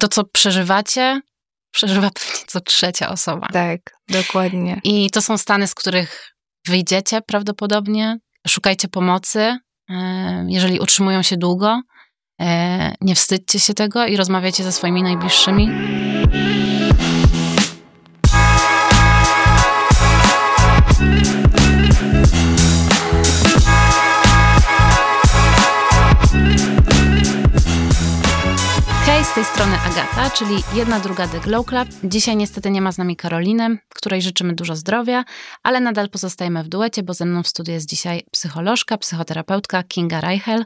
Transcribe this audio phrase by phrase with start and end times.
[0.00, 1.20] To, co przeżywacie,
[1.70, 3.48] przeżywa pewnie co trzecia osoba.
[3.52, 4.80] Tak, dokładnie.
[4.84, 6.34] I to są stany, z których
[6.66, 8.18] wyjdziecie prawdopodobnie.
[8.48, 9.58] Szukajcie pomocy,
[9.90, 11.80] e, jeżeli utrzymują się długo.
[12.40, 15.68] E, nie wstydźcie się tego i rozmawiajcie ze swoimi najbliższymi.
[29.18, 31.88] Hej, z tej strony Agata, czyli jedna druga The Glow Club.
[32.04, 35.24] Dzisiaj niestety nie ma z nami Karoliny, której życzymy dużo zdrowia,
[35.62, 40.20] ale nadal pozostajemy w duecie, bo ze mną w studiu jest dzisiaj psycholożka, psychoterapeutka Kinga
[40.20, 40.64] Reichel.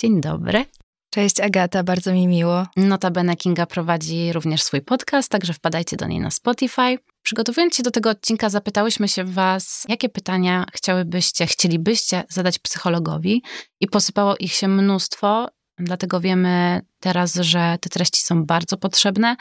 [0.00, 0.64] Dzień dobry.
[1.10, 2.66] Cześć Agata, bardzo mi miło.
[2.76, 6.98] Notabene Kinga prowadzi również swój podcast, także wpadajcie do niej na Spotify.
[7.22, 13.42] Przygotowując się do tego odcinka, zapytałyśmy się Was, jakie pytania chciałybyście, chcielibyście zadać psychologowi
[13.80, 15.48] i posypało ich się mnóstwo,
[15.84, 19.36] dlatego wiemy teraz, że te treści są bardzo potrzebne.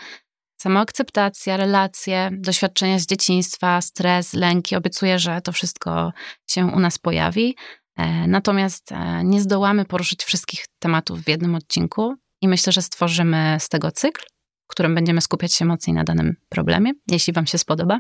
[0.62, 4.76] Samoakceptacja, relacje, doświadczenia z dzieciństwa, stres, lęki.
[4.76, 6.12] Obiecuję, że to wszystko
[6.48, 7.56] się u nas pojawi.
[7.98, 13.58] E, natomiast e, nie zdołamy poruszyć wszystkich tematów w jednym odcinku i myślę, że stworzymy
[13.60, 14.22] z tego cykl,
[14.68, 18.00] w którym będziemy skupiać się mocniej na danym problemie, jeśli Wam się spodoba.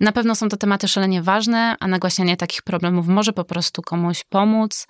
[0.00, 4.24] Na pewno są to tematy szalenie ważne, a nagłaśnianie takich problemów może po prostu komuś
[4.28, 4.86] pomóc,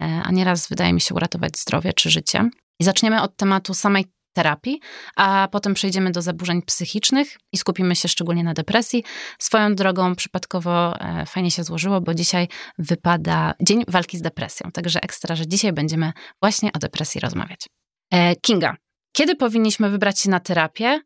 [0.00, 2.50] a nieraz wydaje mi się uratować zdrowie czy życie.
[2.80, 4.80] I zaczniemy od tematu samej terapii,
[5.16, 9.04] a potem przejdziemy do zaburzeń psychicznych i skupimy się szczególnie na depresji.
[9.38, 12.48] Swoją drogą przypadkowo e, fajnie się złożyło, bo dzisiaj
[12.78, 14.70] wypada Dzień Walki z Depresją.
[14.72, 17.66] Także ekstra, że dzisiaj będziemy właśnie o depresji rozmawiać.
[18.12, 18.76] E, Kinga,
[19.12, 21.00] kiedy powinniśmy wybrać się na terapię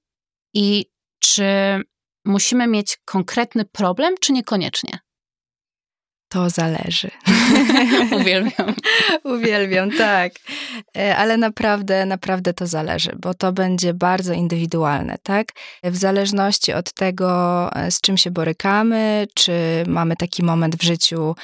[0.55, 0.87] i
[1.19, 1.45] czy
[2.25, 4.99] musimy mieć konkretny problem, czy niekoniecznie?
[6.35, 7.11] To zależy.
[8.21, 8.75] Uwielbiam.
[9.35, 10.33] Uwielbiam, tak.
[10.97, 15.47] E, ale naprawdę, naprawdę to zależy, bo to będzie bardzo indywidualne, tak?
[15.85, 19.53] W zależności od tego, e, z czym się borykamy, czy
[19.87, 21.35] mamy taki moment w życiu,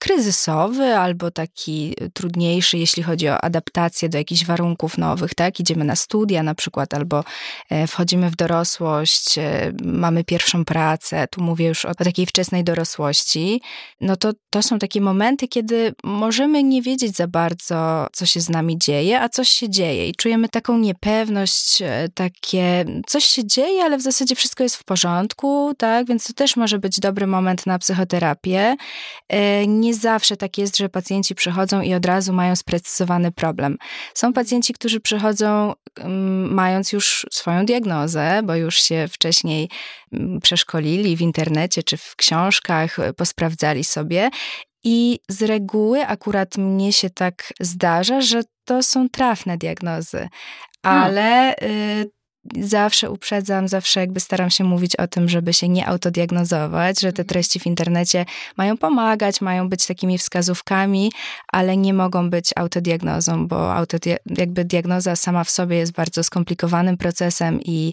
[0.00, 5.60] kryzysowy albo taki trudniejszy, jeśli chodzi o adaptację do jakichś warunków nowych, tak?
[5.60, 7.24] Idziemy na studia na przykład, albo
[7.70, 13.60] e, wchodzimy w dorosłość, e, mamy pierwszą pracę, tu mówię już o, takiej wczesnej dorosłości,
[14.00, 18.48] no to to są takie momenty, kiedy możemy nie wiedzieć za bardzo, co się z
[18.48, 23.84] nami dzieje, a coś się dzieje i czujemy taką niepewność, e, takie coś się dzieje,
[23.84, 26.06] ale w zasadzie wszystko jest w porządku, tak?
[26.06, 28.76] Więc to też może być dobry moment na psychoterapię.
[29.66, 33.76] Nie nie zawsze tak jest, że pacjenci przychodzą i od razu mają sprecyzowany problem.
[34.14, 39.68] Są pacjenci, którzy przychodzą um, mając już swoją diagnozę, bo już się wcześniej
[40.12, 44.30] um, przeszkolili w internecie czy w książkach, posprawdzali sobie
[44.84, 50.30] i z reguły akurat mnie się tak zdarza, że to są trafne diagnozy, hmm.
[50.82, 52.10] ale y,
[52.60, 57.22] zawsze uprzedzam, zawsze jakby staram się mówić o tym, żeby się nie autodiagnozować, że te
[57.22, 57.26] mhm.
[57.26, 58.24] treści w internecie
[58.56, 61.12] mają pomagać, mają być takimi wskazówkami,
[61.52, 66.96] ale nie mogą być autodiagnozą, bo autodia- jakby diagnoza sama w sobie jest bardzo skomplikowanym
[66.96, 67.92] procesem i,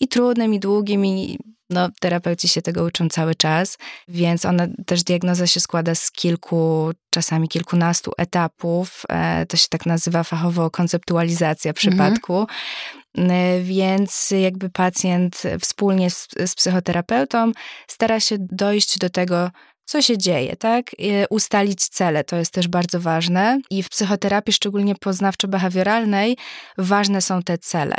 [0.00, 1.38] i trudnym, i długim, i
[1.70, 6.90] no, terapeuci się tego uczą cały czas, więc ona też diagnoza się składa z kilku,
[7.10, 9.02] czasami kilkunastu etapów.
[9.08, 12.40] E, to się tak nazywa fachowo konceptualizacja przypadku.
[12.40, 13.64] Mhm.
[13.64, 17.52] Więc jakby pacjent wspólnie z, z psychoterapeutą
[17.86, 19.50] stara się dojść do tego,
[19.84, 20.90] co się dzieje, tak?
[21.30, 23.60] Ustalić cele, to jest też bardzo ważne.
[23.70, 26.36] I w psychoterapii, szczególnie poznawczo-behawioralnej,
[26.78, 27.96] ważne są te cele.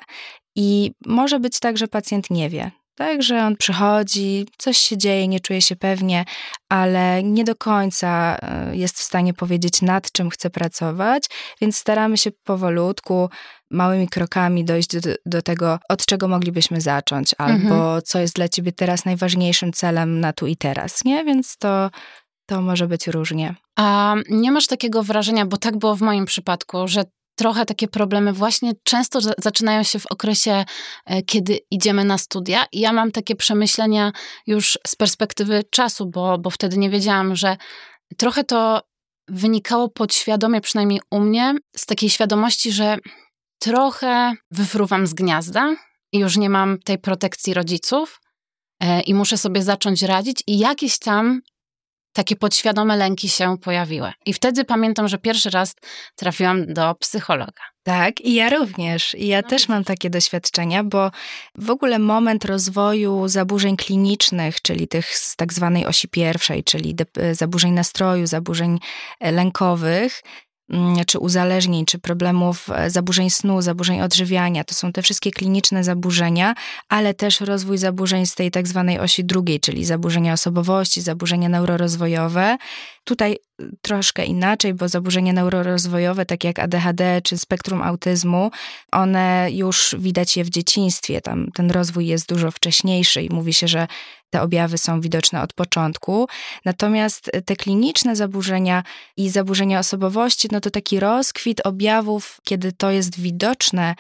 [0.56, 5.28] I może być tak, że pacjent nie wie, tak, że on przychodzi, coś się dzieje,
[5.28, 6.26] nie czuje się pewnie,
[6.70, 11.24] ale nie do końca e, jest w stanie powiedzieć, nad czym chce pracować,
[11.62, 13.30] więc staramy się powolutku,
[13.72, 18.02] małymi krokami dojść do, do tego, od czego moglibyśmy zacząć, albo mhm.
[18.06, 21.26] co jest dla ciebie teraz najważniejszym celem na tu i teraz, nie?
[21.26, 21.90] Więc to,
[22.46, 23.56] to może być różnie.
[23.76, 27.04] A nie masz takiego wrażenia, bo tak było w moim przypadku, że
[27.40, 30.66] trochę takie problemy właśnie często zaczynają się w okresie,
[31.06, 32.66] e, kiedy idziemy na studia.
[32.72, 34.12] I ja mam takie przemyślenia
[34.48, 37.58] już z perspektywy czasu, bo, bo wtedy nie wiedziałam, że
[38.18, 38.82] trochę to
[39.28, 42.98] wynikało podświadomie, przynajmniej u mnie, z takiej świadomości, że
[43.60, 45.76] trochę wyfruwam z gniazda
[46.12, 48.22] i już nie mam tej protekcji rodziców
[48.80, 51.42] e, i muszę sobie zacząć radzić i jakieś tam
[52.20, 54.12] takie podświadome lęki się pojawiły.
[54.26, 55.76] I wtedy pamiętam, że pierwszy raz
[56.16, 57.64] trafiłam do psychologa.
[57.84, 59.16] Tak, i ja również.
[59.16, 59.50] I ja no.
[59.50, 61.12] też mam takie doświadczenia, bo
[61.56, 66.96] w ogóle moment rozwoju zaburzeń klinicznych, czyli tych z tak zwanej osi pierwszej, czyli
[67.32, 68.80] zaburzeń nastroju, zaburzeń
[69.20, 70.22] e, lękowych,
[71.08, 74.64] czy uzależnień, czy problemów e, zaburzeń snu, zaburzeń odżywiania.
[74.64, 76.56] To są te wszystkie kliniczne zaburzenia,
[76.90, 82.58] ale też rozwój zaburzeń z tej tak zwanej osi drugiej, czyli zaburzenia osobowości, zaburzenia neurorozwojowe.
[83.10, 88.52] Tutaj y, troszkę inaczej, bo zaburzenia neurorozwojowe, tak jak ADHD czy spektrum autyzmu,
[88.92, 91.22] one już widać je w dzieciństwie.
[91.22, 93.88] Tam ten rozwój jest dużo wcześniejszy i mówi się, że
[94.30, 96.28] te objawy są widoczne od początku.
[96.66, 98.84] Natomiast te kliniczne zaburzenia
[99.18, 103.96] i zaburzenia osobowości, no to taki rozkwit objawów, kiedy to jest widoczne,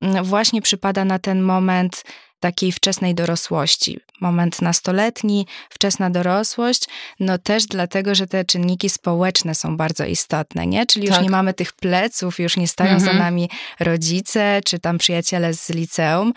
[0.00, 2.04] mm, właśnie przypada na ten moment
[2.44, 4.00] takiej wczesnej dorosłości.
[4.20, 6.86] Moment nastoletni, wczesna dorosłość,
[7.20, 10.86] no też dlatego, że te czynniki społeczne są bardzo istotne, nie?
[10.86, 11.24] Czyli już tak.
[11.24, 13.12] nie mamy tych pleców, już nie stają mhm.
[13.12, 13.50] za nami
[13.80, 16.32] rodzice czy tam przyjaciele z liceum.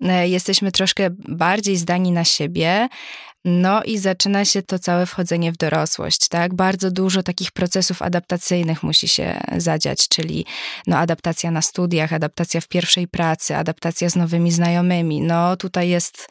[0.00, 2.88] E, jesteśmy troszkę bardziej zdani na siebie,
[3.44, 6.54] no i zaczyna się to całe wchodzenie w dorosłość, tak?
[6.54, 10.46] Bardzo dużo takich procesów adaptacyjnych musi się zadziać, czyli
[10.86, 15.20] no, adaptacja na studiach, adaptacja w pierwszej pracy, adaptacja z nowymi znajomymi.
[15.20, 16.28] No tutaj jest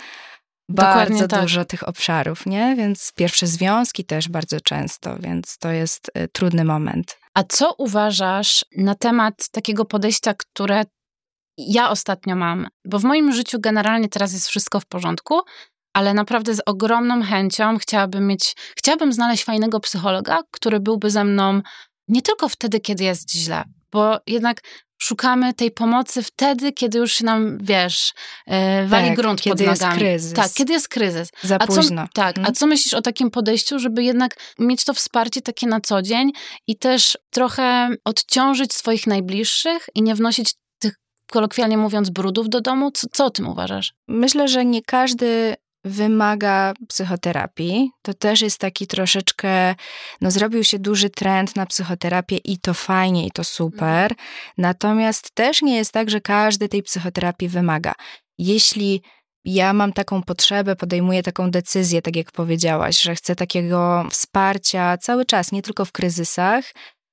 [0.69, 1.42] bardzo tak.
[1.42, 2.75] dużo tych obszarów, nie?
[2.75, 7.18] Więc pierwsze związki też bardzo często, więc to jest y, trudny moment.
[7.33, 10.83] A co uważasz na temat takiego podejścia, które
[11.57, 12.68] ja ostatnio mam?
[12.86, 15.42] Bo w moim życiu generalnie teraz jest wszystko w porządku,
[15.94, 21.62] ale naprawdę z ogromną chęcią chciałabym mieć, chciałabym znaleźć fajnego psychologa, który byłby ze mną
[22.07, 24.62] nie tylko wtedy, kiedy jest źle, bo jednak
[25.04, 28.13] szukamy tej pomocy wtedy, kiedy już się nam, wiesz,
[28.48, 30.04] e, wali tak, grunt kiedy pod nogami.
[30.04, 30.34] Jest kryzys.
[30.34, 31.30] Tak, kiedy jest kryzys.
[31.42, 32.04] Za a późno.
[32.04, 32.51] Co, tak, hmm.
[32.51, 36.31] a co myślisz o takim podejściu, żeby jednak mieć to wsparcie takie na co dzień
[36.68, 40.94] i też trochę odciążyć swoich najbliższych i nie wnosić tych,
[41.31, 42.92] kolokwialnie mówiąc, brudów do domu?
[42.92, 43.94] Co, co o tym uważasz?
[44.07, 47.91] Myślę, że nie każdy wymaga psychoterapii.
[48.01, 49.75] To też jest taki troszeczkę,
[50.21, 54.13] no zrobił się duży trend na psychoterapię i to fajnie, i to super.
[54.57, 57.94] Natomiast też nie jest tak, że każdy tej psychoterapii wymaga.
[58.38, 59.01] Jeśli
[59.45, 65.25] ja mam taką potrzebę, podejmuję taką decyzję, tak jak powiedziałaś, że chcę takiego wsparcia cały
[65.25, 66.65] czas, nie tylko w kryzysach,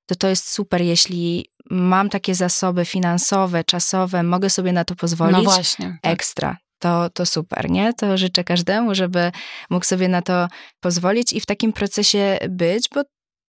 [0.05, 5.37] to to jest super, jeśli mam takie zasoby finansowe, czasowe, mogę sobie na to pozwolić.
[5.37, 5.97] No właśnie.
[6.01, 6.13] Tak.
[6.13, 7.93] Ekstra to, to super, nie?
[7.93, 9.31] To życzę każdemu, żeby
[9.69, 10.47] mógł sobie na to
[10.79, 13.03] pozwolić i w takim procesie być, bo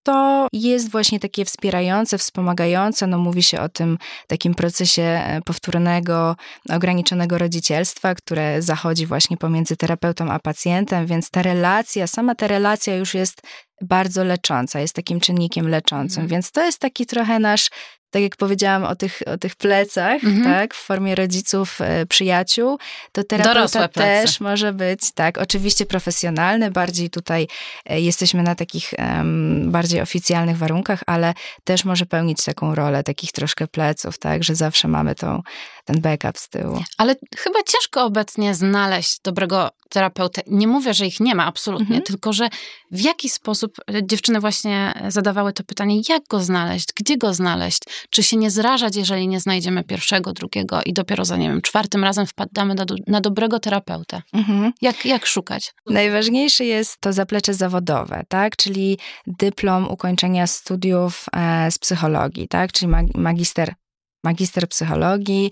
[0.05, 3.07] to jest właśnie takie wspierające, wspomagające.
[3.07, 6.37] No, mówi się o tym takim procesie e, powtórnego,
[6.71, 12.97] ograniczonego rodzicielstwa, które zachodzi właśnie pomiędzy terapeutą a pacjentem, więc ta relacja, sama ta relacja
[12.97, 13.43] już jest
[13.83, 16.29] bardzo lecząca, jest takim czynnikiem leczącym, mhm.
[16.29, 17.71] więc to jest taki trochę nasz
[18.13, 20.45] tak jak powiedziałam o tych, o tych plecach, mhm.
[20.45, 22.79] tak, w formie rodziców, e, przyjaciół,
[23.13, 27.49] to terapeuta też może być, tak, oczywiście profesjonalny, bardziej tutaj
[27.87, 33.33] e, jesteśmy na takich um, bardziej oficjalnych warunkach, ale też może pełnić taką rolę takich
[33.33, 35.43] troszkę pleców, tak, że zawsze mamy tą,
[35.85, 36.85] ten backup z tyłu.
[36.99, 40.43] Ale chyba ciężko obecnie znaleźć dobrego terapeuta.
[40.47, 42.03] Nie mówię, że ich nie ma, absolutnie, mhm.
[42.03, 42.49] tylko że
[42.91, 47.83] w jaki sposób e, dziewczyny właśnie zadawały to pytanie, jak go znaleźć, gdzie go znaleźć,
[48.11, 52.05] czy się nie zrażać, jeżeli nie znajdziemy pierwszego, drugiego i dopiero za, nie wiem, czwartym
[52.05, 54.23] razem wpadamy na, do, na dobrego terapeuta.
[54.33, 54.73] Mhm.
[54.83, 55.73] Jak, jak szukać?
[55.87, 58.57] Najważniejsze jest to zaplecze zawodowe, tak?
[58.57, 62.73] Czyli dyplom ukończenia studiów e, z psychologii, tak?
[62.73, 63.75] Czyli magister
[64.25, 65.51] magister psychologii,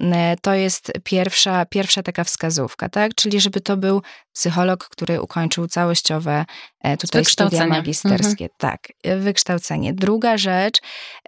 [0.00, 3.14] e, to jest pierwsza, pierwsza taka wskazówka, tak?
[3.14, 6.44] Czyli żeby to był psycholog, który ukończył całościowe
[6.80, 8.44] e, tutaj studia magisterskie.
[8.44, 8.50] Mhm.
[8.58, 8.88] Tak,
[9.20, 9.92] wykształcenie.
[9.92, 10.78] Druga rzecz,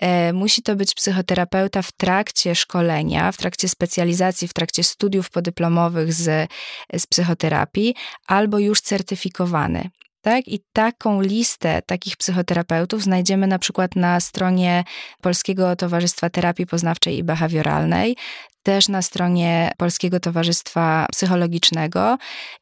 [0.00, 6.12] e, musi to być psychoterapeuta w trakcie szkolenia, w trakcie specjalizacji, w trakcie studiów podyplomowych
[6.12, 6.50] z,
[6.92, 7.95] z psychoterapii,
[8.26, 9.90] albo już certyfikowany.
[10.25, 10.49] Tak?
[10.49, 14.85] I taką listę takich psychoterapeutów znajdziemy na przykład na stronie
[15.23, 18.16] Polskiego Towarzystwa Terapii Poznawczej i Behawioralnej,
[18.62, 22.19] też na stronie Polskiego Towarzystwa Psychologicznego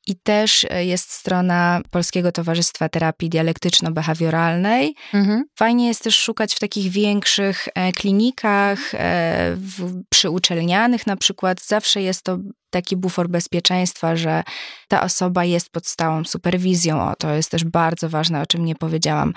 [0.06, 4.92] i też jest strona Polskiego Towarzystwa Terapii Dialektyczno-Behawioralnej.
[5.14, 5.44] Mhm.
[5.58, 11.64] Fajnie jest też szukać w takich większych e, klinikach, e, w, przy uczelnianych na przykład.
[11.66, 12.38] Zawsze jest to
[12.72, 14.42] taki bufor bezpieczeństwa, że
[14.88, 17.10] ta osoba jest pod stałą superwizją.
[17.10, 19.32] O, to jest też bardzo ważne, o czym nie powiedziałam.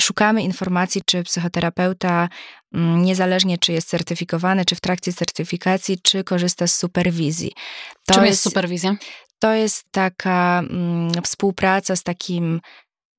[0.00, 2.28] Szukamy informacji, czy psychoterapeuta,
[2.74, 7.52] mm, niezależnie czy jest certyfikowany, czy w trakcie certyfikacji, czy korzysta z superwizji.
[8.06, 8.96] To Czym jest, jest superwizja?
[9.38, 12.60] To jest taka mm, współpraca z takim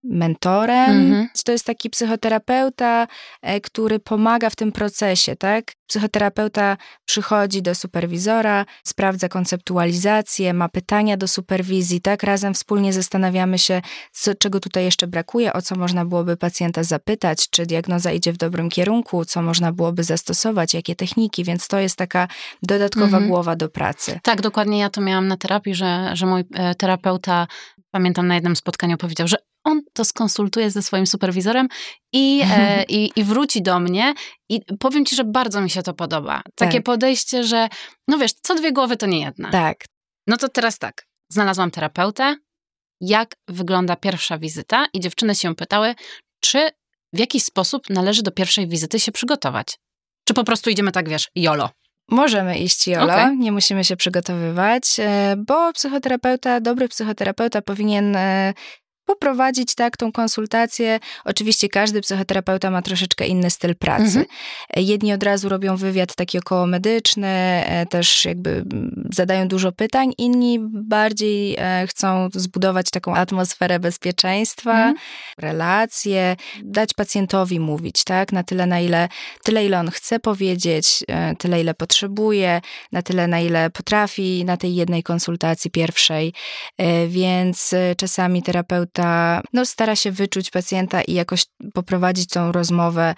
[0.04, 0.90] mentorem.
[0.90, 1.28] Mhm.
[1.46, 3.08] To jest taki psychoterapeuta,
[3.42, 5.72] e, który pomaga w tym procesie, tak?
[5.88, 12.24] Psychoterapeuta przychodzi do superwizora, sprawdza konceptualizację, ma pytania do superwizji, tak?
[12.24, 13.82] Razem wspólnie zastanawiamy się,
[14.12, 18.38] co, czego tutaj jeszcze brakuje, o co można byłoby pacjenta zapytać, czy diagnoza idzie w
[18.38, 22.28] dobrym kierunku, co można byłoby zastosować, jakie techniki, więc to jest taka
[22.64, 23.28] dodatkowa mhm.
[23.28, 24.20] głowa do pracy.
[24.24, 27.48] Tak, dokładnie ja to miałam na terapii, że, że mój e, terapeuta,
[27.92, 31.68] pamiętam na jednym spotkaniu powiedział, że on to skonsultuje ze swoim superwizorem
[32.14, 34.14] i, e, i, i, wróci do mnie.
[34.50, 36.42] I powiem ci, że bardzo mi się to podoba.
[36.56, 36.84] Takie tak.
[36.84, 37.68] podejście, że
[38.08, 39.52] no wiesz, co dwie głowy to nie jedna.
[39.52, 39.86] Tak.
[40.28, 41.06] No to teraz tak.
[41.30, 42.36] Znalazłam terapeutę.
[43.02, 44.88] Jak wygląda pierwsza wizyta?
[44.94, 45.96] I dziewczyny się pytały,
[46.40, 46.70] czy
[47.14, 49.78] w jakiś sposób należy do pierwszej wizyty się przygotować?
[50.28, 51.70] Czy po prostu idziemy tak, wiesz, jolo?
[52.12, 53.38] Możemy iść jolo, okay.
[53.38, 58.54] nie musimy się przygotowywać, e, bo psychoterapeuta, dobry psychoterapeuta powinien e,
[59.12, 61.00] poprowadzić tak tą konsultację.
[61.26, 64.04] Oczywiście każdy psychoterapeuta ma troszeczkę inny styl pracy.
[64.04, 64.26] Mhm.
[64.76, 68.64] Jedni od razu robią wywiad taki około medyczny, e, też jakby
[69.14, 74.96] zadają dużo pytań, inni bardziej e, chcą zbudować taką atmosferę bezpieczeństwa, mhm.
[75.38, 79.10] relacje, dać pacjentowi mówić, tak, na tyle na ile,
[79.44, 84.58] tyle ile on chce powiedzieć, e, tyle ile potrzebuje, na tyle na ile potrafi na
[84.58, 86.34] tej jednej konsultacji pierwszej,
[87.08, 93.16] więc czasami terapeuta terapeuta no, stara się wyczuć pacjenta i jakoś poprowadzić tą rozmowę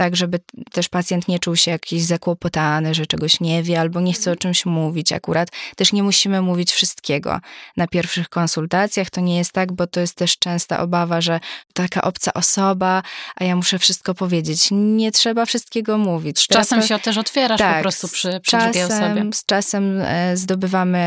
[0.00, 0.40] tak, żeby
[0.72, 4.36] też pacjent nie czuł się jakiś zakłopotany, że czegoś nie wie albo nie chce o
[4.36, 5.48] czymś mówić akurat.
[5.76, 7.40] Też nie musimy mówić wszystkiego
[7.76, 9.10] na pierwszych konsultacjach.
[9.10, 11.40] To nie jest tak, bo to jest też częsta obawa, że
[11.74, 13.02] taka obca osoba,
[13.36, 14.68] a ja muszę wszystko powiedzieć.
[14.70, 16.38] Nie trzeba wszystkiego mówić.
[16.38, 19.30] Z czasem się też otwierasz tak, po prostu przy, przy czasem, drugiej osobie.
[19.34, 20.98] Z czasem e, zdobywamy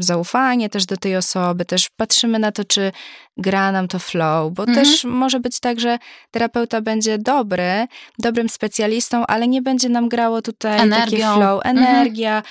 [0.00, 2.92] zaufanie też do tej osoby, też patrzymy na to, czy
[3.36, 4.78] gra nam to flow, bo mhm.
[4.78, 5.98] też może być tak, że
[6.30, 7.86] terapeuta będzie dobry,
[8.18, 11.04] dobrym specjalistą, ale nie będzie nam grało tutaj Energią.
[11.04, 11.78] takie flow, mhm.
[11.78, 12.42] energia.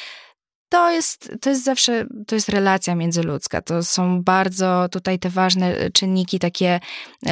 [0.69, 3.61] To jest, to jest zawsze, to jest relacja międzyludzka.
[3.61, 6.79] To są bardzo tutaj te ważne czynniki takie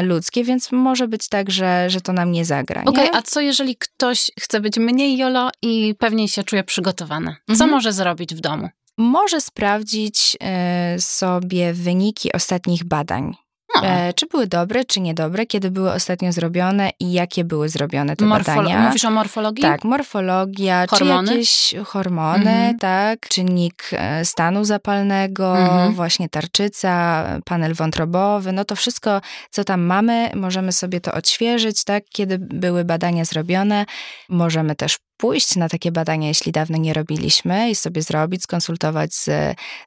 [0.04, 2.82] ludzkie, więc może być tak, że, że to nam nie zagra.
[2.82, 7.36] Okej, okay, a co jeżeli ktoś chce być mniej jolo i pewniej się czuje przygotowany?
[7.48, 7.72] Co mhm.
[7.72, 8.70] może zrobić w domu?
[9.00, 13.36] Może sprawdzić e, sobie wyniki ostatnich badań.
[13.84, 18.26] E, czy były dobre, czy niedobre, kiedy były ostatnio zrobione i jakie były zrobione te
[18.26, 18.80] Morfolo- badania.
[18.80, 19.62] Mówisz o morfologii?
[19.62, 21.28] Tak, morfologia, hormony?
[21.28, 22.78] czy jakieś hormony, mhm.
[22.80, 25.94] tak, czynnik e, stanu zapalnego, mhm.
[25.94, 32.04] właśnie tarczyca, panel wątrobowy, no to wszystko, co tam mamy, możemy sobie to odświeżyć, tak,
[32.10, 33.86] kiedy były badania zrobione.
[34.30, 39.26] Możemy też pójść na takie badania, jeśli dawno nie robiliśmy, i sobie zrobić, skonsultować z,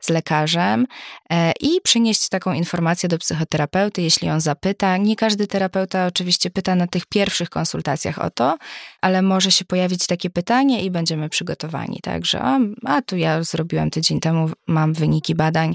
[0.01, 0.87] z lekarzem
[1.31, 4.97] e, i przynieść taką informację do psychoterapeuty, jeśli on zapyta.
[4.97, 8.57] Nie każdy terapeuta oczywiście pyta na tych pierwszych konsultacjach o to,
[9.01, 11.99] ale może się pojawić takie pytanie i będziemy przygotowani.
[12.03, 15.75] Także, a, a tu ja zrobiłem tydzień temu, mam wyniki badań,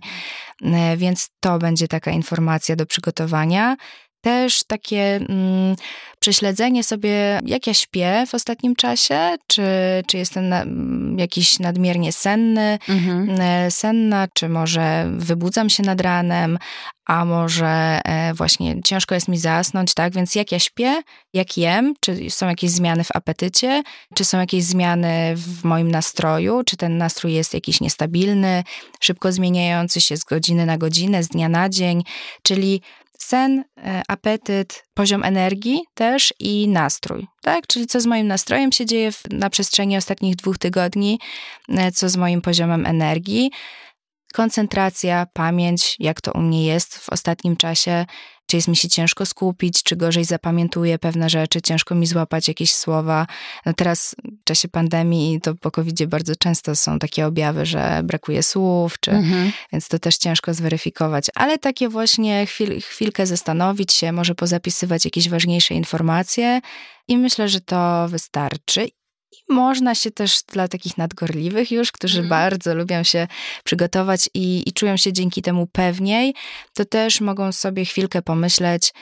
[0.61, 3.77] e, więc to będzie taka informacja do przygotowania
[4.27, 5.75] też takie mm,
[6.19, 9.63] prześledzenie sobie, jak ja śpię w ostatnim czasie, czy,
[10.07, 13.41] czy jestem na, mm, jakiś nadmiernie senny, mhm.
[13.41, 16.57] E, senna, czy może wybudzam się nad ranem,
[17.05, 20.13] a może e, właśnie ciężko jest mi zasnąć, tak?
[20.13, 21.01] Więc jak ja śpię,
[21.33, 23.83] jak jem, czy są jakieś zmiany w apetycie,
[24.15, 28.63] czy są jakieś zmiany w moim nastroju, czy ten nastrój jest jakiś niestabilny,
[28.99, 32.03] szybko zmieniający się z godziny na godzinę, z dnia na dzień,
[32.43, 32.81] czyli
[33.17, 37.67] sen, e, apetyt, poziom energii też i nastrój, tak?
[37.67, 41.19] Czyli co z moim nastrojem się dzieje na przestrzeni ostatnich dwóch tygodni,
[41.69, 43.51] e, co z moim poziomem energii,
[44.37, 48.05] koncentracja, pamięć, jak to u mnie jest w ostatnim czasie,
[48.47, 52.73] czy jest mi się ciężko skupić, czy gorzej zapamiętuję pewne rzeczy, ciężko mi złapać jakieś
[52.75, 53.27] słowa.
[53.65, 58.43] No teraz w czasie pandemii to po covid bardzo często są takie objawy, że brakuje
[58.43, 59.51] słów, czy, mhm.
[59.71, 61.25] więc to też ciężko zweryfikować.
[61.35, 66.61] Ale takie właśnie chwil, chwilkę zastanowić się, może pozapisywać jakieś ważniejsze informacje
[67.07, 68.87] i myślę, że to wystarczy.
[69.31, 72.29] I można się też dla takich nadgorliwych już, którzy mm.
[72.29, 73.27] bardzo lubią się
[73.63, 76.33] przygotować i, i czują się dzięki temu pewniej,
[76.73, 78.93] to też mogą sobie chwilkę pomyśleć,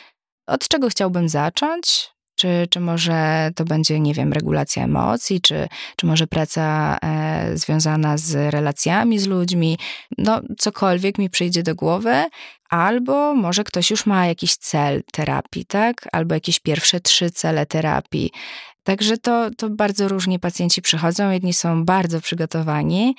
[0.48, 6.05] od czego chciałbym zacząć, czy, czy może to będzie, nie wiem, regulacja emocji, czy, czy
[6.05, 9.77] może praca e, związana z relacjami z ludźmi,
[10.17, 12.25] no cokolwiek mi przyjdzie do głowy,
[12.70, 16.08] albo może ktoś już ma jakiś cel terapii, tak?
[16.12, 18.32] Albo jakieś pierwsze trzy cele terapii.
[18.85, 21.31] Także to, to bardzo różnie pacjenci przychodzą.
[21.31, 23.15] Jedni są bardzo przygotowani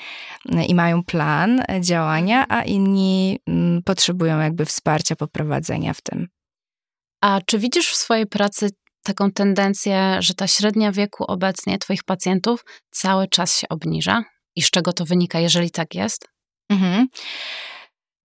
[0.52, 6.28] e, i mają plan działania, a inni mm, potrzebują jakby wsparcia, poprowadzenia w tym.
[7.20, 8.70] A czy widzisz w swojej pracy
[9.02, 14.24] taką tendencję, że ta średnia wieku obecnie Twoich pacjentów cały czas się obniża?
[14.56, 16.28] I z czego to wynika, jeżeli tak jest?
[16.70, 17.06] Mhm.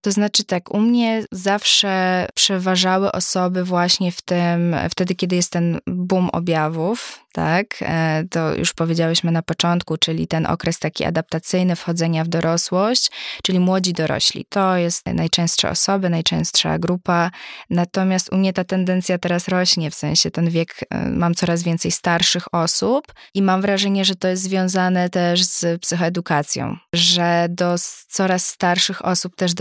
[0.02, 5.80] To znaczy tak, u mnie zawsze przeważały osoby właśnie w tym, wtedy, kiedy jest ten
[5.88, 7.68] boom objawów, tak?
[7.82, 13.12] E, to już powiedziałyśmy na początku, czyli ten okres taki adaptacyjny wchodzenia w dorosłość,
[13.44, 14.46] czyli młodzi dorośli.
[14.50, 17.32] To jest najczęstsze osoby, najczęstsza grupa.
[17.70, 21.92] Natomiast u mnie ta tendencja teraz rośnie, w sensie ten wiek, e, mam coraz więcej
[21.92, 27.76] starszych osób i mam wrażenie, że to jest związane też z psychoedukacją, że do
[28.08, 29.54] coraz starszych osób też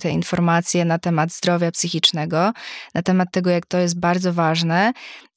[0.00, 2.52] te informacje na temat zdrowia psychicznego,
[2.94, 4.92] na temat tego, jak to jest bardzo ważne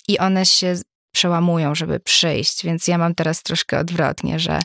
[0.08, 0.76] i one się
[1.12, 4.60] przełamują, żeby przyjść, więc ja mam teraz troszkę odwrotnie, że,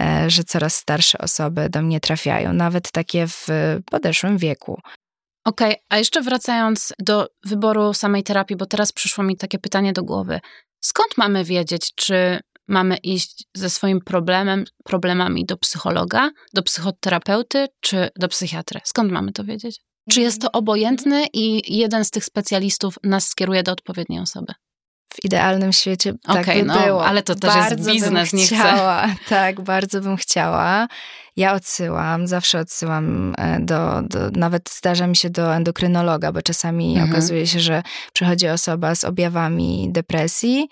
[0.00, 3.46] e, że coraz starsze osoby do mnie trafiają, nawet takie w
[3.90, 4.80] podeszłym wieku.
[5.44, 9.92] Okej, okay, a jeszcze wracając do wyboru samej terapii, bo teraz przyszło mi takie pytanie
[9.92, 10.40] do głowy.
[10.80, 18.08] Skąd mamy wiedzieć, czy mamy iść ze swoim problemem, problemami do psychologa, do psychoterapeuty czy
[18.16, 18.80] do psychiatry?
[18.84, 19.80] Skąd mamy to wiedzieć?
[20.10, 24.52] Czy jest to obojętne i jeden z tych specjalistów nas skieruje do odpowiedniej osoby?
[25.14, 27.06] w idealnym świecie tak okay, by no, było.
[27.06, 29.24] Ale to też bardzo jest biznes, nie chciała, chcę.
[29.28, 30.88] Tak, bardzo bym chciała.
[31.36, 36.92] Ja odsyłam, zawsze odsyłam e, do, do, nawet zdarza mi się do endokrynologa, bo czasami
[36.92, 37.10] mhm.
[37.10, 40.68] okazuje się, że przychodzi osoba z objawami depresji,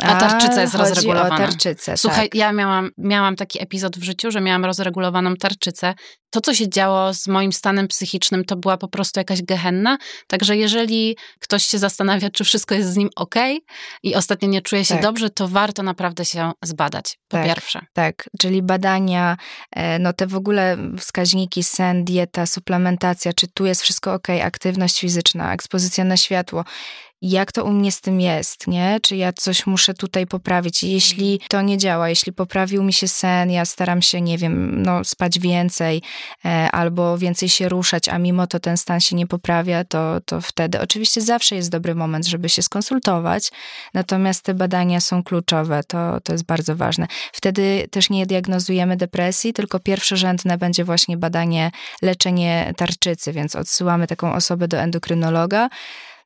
[0.00, 1.34] a tarczyca jest rozregulowana.
[1.34, 2.34] O tarczycę, Słuchaj, tak.
[2.34, 5.94] ja miałam, miałam taki epizod w życiu, że miałam rozregulowaną tarczycę.
[6.30, 9.98] To, co się działo z moim stanem psychicznym, to była po prostu jakaś gehenna.
[10.26, 13.34] Także jeżeli ktoś się zastanawia, czy wszystko jest z nim ok
[14.02, 15.02] i ostatnio nie czuje się tak.
[15.02, 17.80] dobrze, to warto naprawdę się zbadać, po tak, pierwsze.
[17.92, 19.36] Tak, czyli badania,
[19.70, 25.00] e, no te w ogóle wskaźniki, sen, dieta, suplementacja, czy tu jest wszystko ok, aktywność
[25.00, 26.64] fizyczna, ekspozycja na światło
[27.22, 28.98] jak to u mnie z tym jest, nie?
[29.02, 30.82] Czy ja coś muszę tutaj poprawić?
[30.82, 31.48] Jeśli mhm.
[31.48, 35.38] to nie działa, jeśli poprawił mi się sen, ja staram się, nie wiem, no, spać
[35.38, 36.02] więcej
[36.44, 40.40] e, albo więcej się ruszać, a mimo to ten stan się nie poprawia, to, to
[40.40, 43.50] wtedy oczywiście zawsze jest dobry moment, żeby się skonsultować,
[43.94, 47.06] natomiast te badania są kluczowe, to, to jest bardzo ważne.
[47.32, 51.70] Wtedy też nie diagnozujemy depresji, tylko pierwszorzędne będzie właśnie badanie,
[52.02, 55.68] leczenie tarczycy, więc odsyłamy taką osobę do endokrynologa,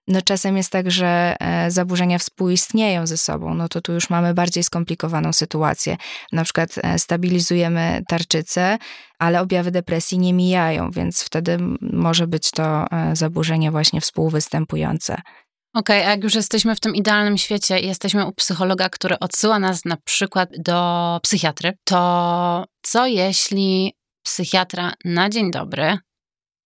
[0.09, 4.35] no czasem jest tak, że e, zaburzenia współistnieją ze sobą, no to tu już mamy
[4.35, 5.97] bardziej skomplikowaną sytuację.
[6.33, 8.79] Na przykład e, stabilizujemy tarczycę,
[9.19, 15.17] ale objawy depresji nie mijają, więc wtedy może być to e, zaburzenie właśnie współwystępujące.
[15.75, 19.19] Okej, okay, a jak już jesteśmy w tym idealnym świecie i jesteśmy u psychologa, który
[19.19, 25.99] odsyła nas na przykład do psychiatry, to co jeśli psychiatra na dzień dobry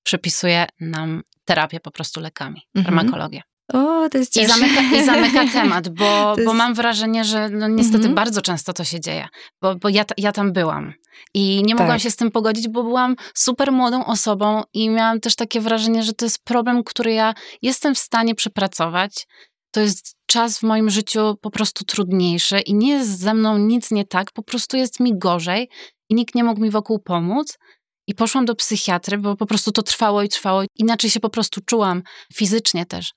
[0.04, 2.84] przepisuje nam terapię po prostu lekami, mhm.
[2.84, 3.42] farmakologię.
[3.72, 4.36] O, to jest.
[4.36, 6.04] I zamyka, I zamyka temat, bo,
[6.36, 6.48] jest...
[6.48, 8.14] bo mam wrażenie, że no niestety mhm.
[8.14, 9.28] bardzo często to się dzieje,
[9.62, 10.92] bo, bo ja, ja tam byłam
[11.34, 12.00] i nie mogłam tak.
[12.00, 16.12] się z tym pogodzić, bo byłam super młodą osobą i miałam też takie wrażenie, że
[16.12, 19.26] to jest problem, który ja jestem w stanie przepracować.
[19.70, 23.90] To jest czas w moim życiu po prostu trudniejszy i nie jest ze mną nic
[23.90, 25.68] nie tak, po prostu jest mi gorzej
[26.08, 27.58] i nikt nie mógł mi wokół pomóc.
[28.06, 30.62] I poszłam do psychiatry, bo po prostu to trwało i trwało.
[30.76, 32.02] Inaczej się po prostu czułam
[32.34, 33.12] fizycznie też.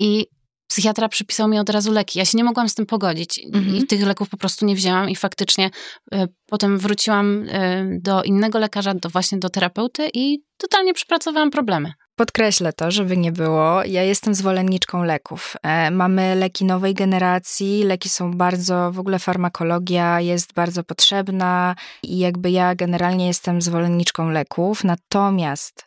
[0.00, 0.26] I
[0.70, 2.18] psychiatra przypisał mi od razu leki.
[2.18, 3.76] Ja się nie mogłam z tym pogodzić mhm.
[3.76, 5.70] i tych leków po prostu nie wzięłam i faktycznie
[6.14, 11.92] y, potem wróciłam y, do innego lekarza, do właśnie do terapeuty i totalnie przepracowałam problemy.
[12.20, 13.84] Podkreślę to, żeby nie było.
[13.84, 15.56] Ja jestem zwolenniczką leków.
[15.62, 22.18] E, mamy leki nowej generacji, leki są bardzo, w ogóle farmakologia jest bardzo potrzebna i
[22.18, 24.84] jakby ja generalnie jestem zwolenniczką leków.
[24.84, 25.86] Natomiast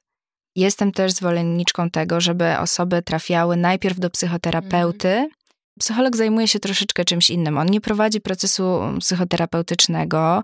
[0.55, 5.09] jestem też zwolenniczką tego, żeby osoby trafiały najpierw do psychoterapeuty.
[5.09, 5.29] Mhm.
[5.79, 7.57] Psycholog zajmuje się troszeczkę czymś innym.
[7.57, 10.43] On nie prowadzi procesu psychoterapeutycznego,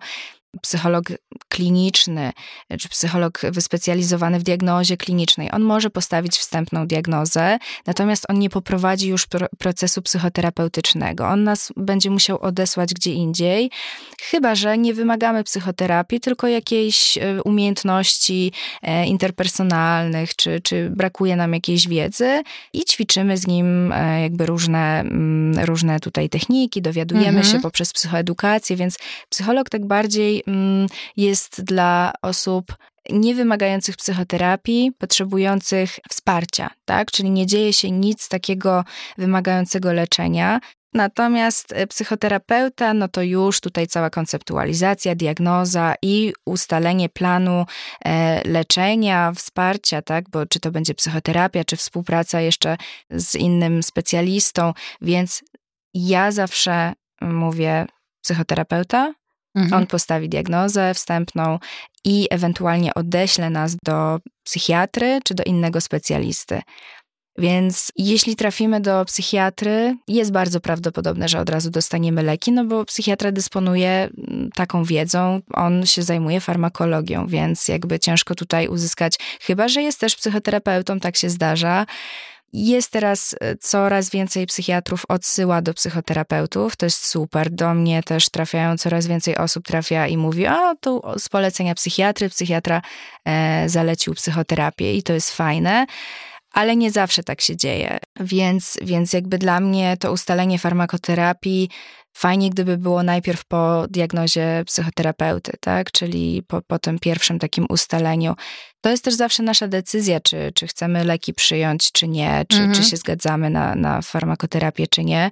[0.61, 1.05] psycholog
[1.49, 2.31] kliniczny,
[2.79, 9.09] czy psycholog wyspecjalizowany w diagnozie klinicznej, on może postawić wstępną diagnozę, natomiast on nie poprowadzi
[9.09, 11.27] już procesu psychoterapeutycznego.
[11.27, 13.71] On nas będzie musiał odesłać gdzie indziej,
[14.21, 21.53] chyba że nie wymagamy psychoterapii, tylko jakiejś e, umiejętności e, interpersonalnych, czy, czy brakuje nam
[21.53, 27.45] jakiejś wiedzy i ćwiczymy z nim e, jakby różne, mm, różne tutaj techniki, dowiadujemy mhm.
[27.45, 28.97] się poprzez psychoedukację, więc
[29.29, 32.75] psycholog tak bardziej Mm, jest dla osób
[33.09, 37.11] nie wymagających psychoterapii, potrzebujących wsparcia, tak?
[37.11, 38.83] Czyli nie dzieje się nic takiego
[39.17, 40.59] wymagającego leczenia.
[40.93, 47.65] Natomiast e, psychoterapeuta, no to już tutaj cała konceptualizacja, diagnoza i ustalenie planu
[48.05, 50.29] e, leczenia, wsparcia, tak?
[50.29, 52.77] Bo czy to będzie psychoterapia, czy współpraca jeszcze
[53.09, 55.43] z innym specjalistą, więc
[55.93, 57.85] ja zawsze mówię
[58.21, 59.13] psychoterapeuta,
[59.55, 59.81] mhm.
[59.81, 61.59] on postawi diagnozę wstępną
[62.05, 66.61] i ewentualnie odeśle nas do psychiatry czy do innego specjalisty.
[67.39, 72.85] Więc jeśli trafimy do psychiatry, jest bardzo prawdopodobne, że od razu dostaniemy leki, no bo
[72.85, 73.89] psychiatra dysponuje
[74.27, 79.99] mm, taką wiedzą, on się zajmuje farmakologią, więc jakby ciężko tutaj uzyskać, chyba że jest
[79.99, 81.85] też psychoterapeutą, tak się zdarza.
[82.53, 87.49] Jest teraz e, coraz więcej psychiatrów odsyła do psychoterapeutów, to jest super.
[87.49, 92.29] Do mnie też trafiają coraz więcej osób trafia i mówi: A tu z polecenia psychiatry,
[92.29, 92.81] psychiatra
[93.25, 95.85] e, zalecił psychoterapię i to jest fajne
[96.51, 97.97] ale nie zawsze tak się dzieje.
[98.19, 101.69] Więc, więc jakby dla mnie to ustalenie farmakoterapii
[102.13, 105.91] fajnie, gdyby było najpierw po diagnozie psychoterapeuty, tak?
[105.91, 108.35] Czyli po, po tym pierwszym takim ustaleniu.
[108.81, 112.73] To jest też zawsze nasza decyzja, czy, czy chcemy leki przyjąć, czy nie, czy, mhm.
[112.73, 115.31] czy się zgadzamy na, na farmakoterapię, czy nie.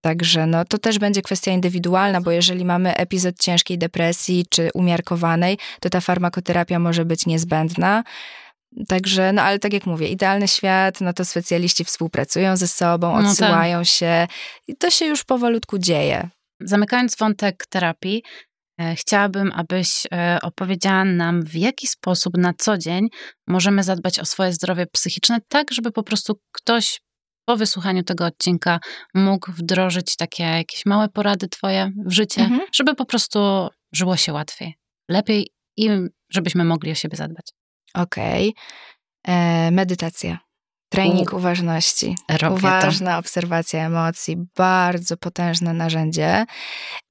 [0.00, 5.58] Także no, to też będzie kwestia indywidualna, bo jeżeli mamy epizod ciężkiej depresji czy umiarkowanej,
[5.80, 8.04] to ta farmakoterapia może być niezbędna.
[8.88, 13.78] Także, no ale tak jak mówię, idealny świat, no to specjaliści współpracują ze sobą, odsyłają
[13.78, 13.92] no tak.
[13.92, 14.26] się
[14.68, 16.28] i to się już powolutku dzieje.
[16.60, 18.22] Zamykając wątek terapii,
[18.80, 23.08] e, chciałabym, abyś e, opowiedziała nam, w jaki sposób na co dzień
[23.46, 27.00] możemy zadbać o swoje zdrowie psychiczne, tak żeby po prostu ktoś
[27.44, 28.80] po wysłuchaniu tego odcinka
[29.14, 32.60] mógł wdrożyć takie jakieś małe porady twoje w życie, mhm.
[32.74, 34.74] żeby po prostu żyło się łatwiej,
[35.08, 35.90] lepiej i
[36.32, 37.57] żebyśmy mogli o siebie zadbać.
[37.98, 38.48] Okej.
[38.48, 39.34] Okay.
[39.34, 40.38] E, medytacja.
[40.90, 42.16] Trening uważności.
[42.40, 43.18] Robię Uważna to.
[43.18, 44.36] obserwacja emocji.
[44.56, 46.46] Bardzo potężne narzędzie.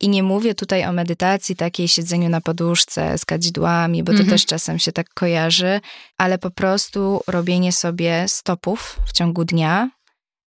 [0.02, 4.30] I nie mówię tutaj o medytacji takiej siedzeniu na poduszce z kadzidłami, bo to -hmm.
[4.30, 5.82] też czasem się tak kojarzy,
[6.18, 9.90] ale po prostu robienie sobie stopów w ciągu dnia,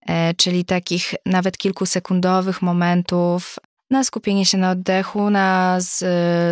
[0.06, 3.58] e, czyli takich nawet kilkusekundowych momentów
[3.90, 6.02] na skupienie się na oddechu, na z,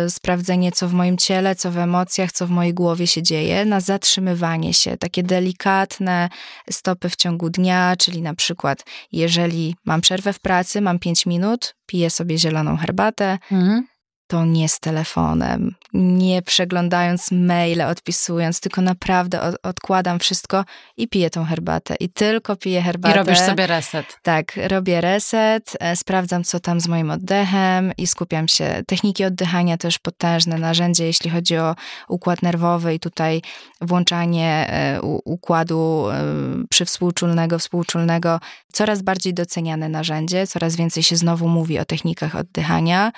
[0.07, 3.65] y, sprawdzenie, co w moim ciele, co w emocjach, co w mojej głowie się dzieje,
[3.65, 6.29] na zatrzymywanie się, takie delikatne
[6.69, 11.75] stopy w ciągu dnia, czyli na przykład, jeżeli mam przerwę w pracy, mam 5 minut,
[11.85, 13.87] piję sobie zieloną herbatę, mhm
[14.29, 20.65] to nie z telefonem, nie przeglądając maile, odpisując, tylko naprawdę od, odkładam wszystko
[20.97, 21.95] i piję tą herbatę.
[21.99, 23.15] I tylko piję herbatę.
[23.15, 24.17] I robisz sobie reset.
[24.23, 28.83] Tak, robię reset, e, sprawdzam, co tam z moim oddechem i skupiam się.
[28.87, 31.75] Techniki oddychania też potężne narzędzie, jeśli chodzi o
[32.07, 33.41] układ nerwowy i tutaj
[33.81, 36.23] włączanie e, układu e,
[36.69, 38.39] przywspółczulnego, współczulnego,
[38.73, 43.11] coraz bardziej doceniane narzędzie, coraz więcej się znowu mówi o technikach oddychania.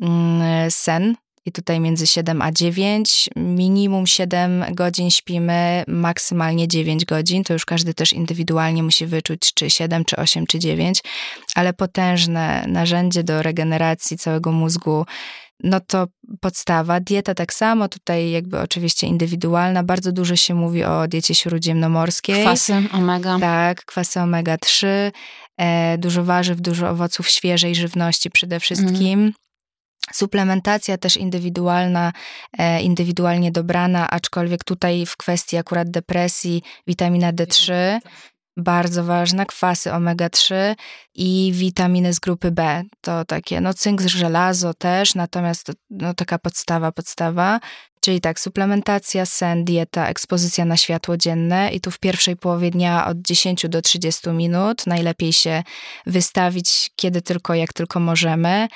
[0.00, 1.14] Mm, sen.
[1.46, 7.44] I tutaj między 7 a 9, minimum 7 godzin śpimy, maksymalnie 9 godzin.
[7.44, 11.00] To już każdy też indywidualnie musi wyczuć, czy 7, czy 8, czy 9,
[11.54, 15.06] ale potężne narzędzie do regeneracji całego mózgu.
[15.62, 16.06] No to
[16.40, 17.00] podstawa.
[17.00, 19.82] Dieta tak samo, tutaj jakby oczywiście indywidualna.
[19.82, 22.42] Bardzo dużo się mówi o diecie śródziemnomorskiej.
[22.42, 23.38] Kwasy omega.
[23.40, 24.86] Tak, kwasy omega-3.
[25.56, 29.20] E, dużo warzyw, dużo owoców świeżej żywności przede wszystkim.
[29.20, 29.32] Mm.
[30.12, 32.12] Suplementacja też indywidualna,
[32.58, 37.74] e, indywidualnie dobrana, aczkolwiek tutaj w kwestii akurat depresji witamina D3
[38.56, 40.54] bardzo ważna, kwasy omega-3
[41.14, 42.82] i witaminy z grupy B.
[43.00, 47.60] To takie, no cynk, żelazo też, natomiast to, no, taka podstawa, podstawa.
[48.04, 53.06] Czyli tak, suplementacja, sen, dieta, ekspozycja na światło dzienne i tu w pierwszej połowie dnia
[53.06, 55.62] od 10 do 30 minut najlepiej się
[56.06, 58.68] wystawić kiedy tylko, jak tylko możemy.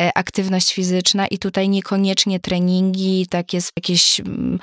[0.00, 4.58] E, aktywność fizyczna i tutaj niekoniecznie treningi, takie jakieś mm,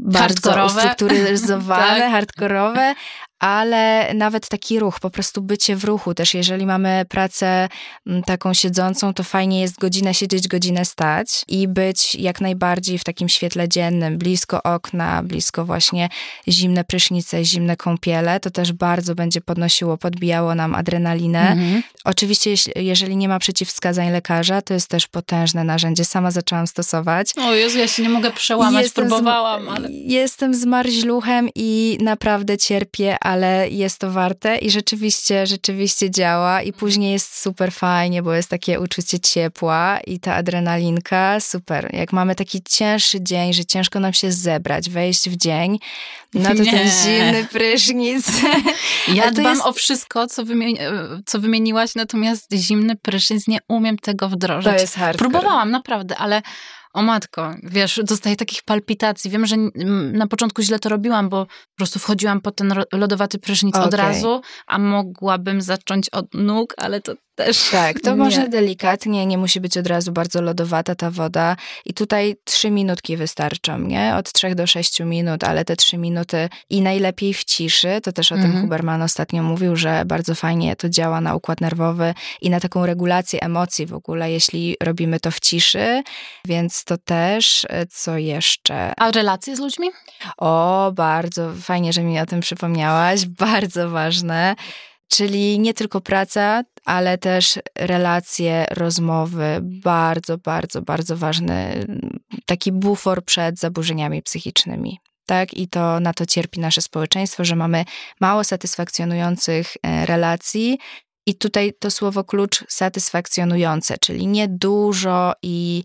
[0.00, 2.10] bardzo ustrukturyzowane, tak.
[2.10, 2.94] hardkorowe,
[3.38, 6.14] ale nawet taki ruch, po prostu bycie w ruchu.
[6.14, 7.68] Też jeżeli mamy pracę
[8.06, 13.04] mm, taką siedzącą, to fajnie jest godzinę siedzieć, godzinę stać i być jak najbardziej w
[13.04, 16.08] takim świetle dziennym, blisko okna, blisko właśnie
[16.48, 18.40] zimne prysznice, zimne kąpiele.
[18.40, 21.50] To też bardzo będzie podnosiło, podbijało nam adrenalinę.
[21.50, 21.82] Mhm.
[22.04, 26.04] Oczywiście, jeżeli nie ma przeciwwskazań lekarza, to jest też potężne narzędzie.
[26.04, 27.32] Sama zaczęłam stosować.
[27.38, 28.82] O Jezu, ja się nie mogę przełamać.
[28.82, 29.88] Jestem Próbowałam ale...
[29.90, 37.12] Jestem zmarzluchem i naprawdę cierpię, ale jest to warte i rzeczywiście, rzeczywiście działa i później
[37.12, 41.90] jest super fajnie, bo jest takie uczucie ciepła i ta adrenalinka, super.
[41.92, 45.78] Jak mamy taki cięższy dzień, że ciężko nam się zebrać, wejść w dzień,
[46.34, 46.70] no to Nie.
[46.70, 48.26] ten zimny prysznic.
[49.14, 49.66] Ja dbam jest...
[49.66, 50.78] o wszystko, co, wymieni
[51.26, 54.72] co wymieniłaś, natomiast zimny prysznic nie umiem tego wdrożyć.
[54.72, 55.30] To jest hardcore.
[55.30, 56.42] Próbowałam, naprawdę, ale
[56.92, 59.30] o matko, wiesz, dostaję takich palpitacji.
[59.30, 59.56] Wiem, że
[60.12, 63.86] na początku źle to robiłam, bo po prostu wchodziłam po ten lodowaty prysznic okay.
[63.86, 67.70] od razu, a mogłabym zacząć od nóg, ale to też.
[67.70, 68.16] Tak, to nie.
[68.16, 71.56] można delikatnie, nie musi być od razu bardzo lodowata ta woda.
[71.84, 74.14] I tutaj trzy minutki wystarczą, nie?
[74.16, 78.00] Od trzech do sześciu minut, ale te trzy minuty i najlepiej w ciszy.
[78.02, 78.52] To też o mhm.
[78.52, 82.86] tym Huberman ostatnio mówił, że bardzo fajnie to działa na układ nerwowy i na taką
[82.86, 86.02] regulację emocji w ogóle, jeśli robimy to w ciszy.
[86.44, 88.92] Więc to też, co jeszcze?
[88.96, 89.88] A relacje z ludźmi?
[90.38, 93.26] O, bardzo fajnie, że mi o tym przypomniałaś.
[93.26, 94.56] Bardzo ważne.
[95.10, 101.86] Czyli nie tylko praca, ale też relacje, rozmowy, bardzo, bardzo, bardzo ważny
[102.46, 104.98] taki bufor przed zaburzeniami psychicznymi.
[105.26, 107.84] Tak, i to na to cierpi nasze społeczeństwo, że mamy
[108.20, 110.78] mało satysfakcjonujących e, relacji.
[111.26, 115.84] I tutaj to słowo klucz satysfakcjonujące, czyli nie dużo i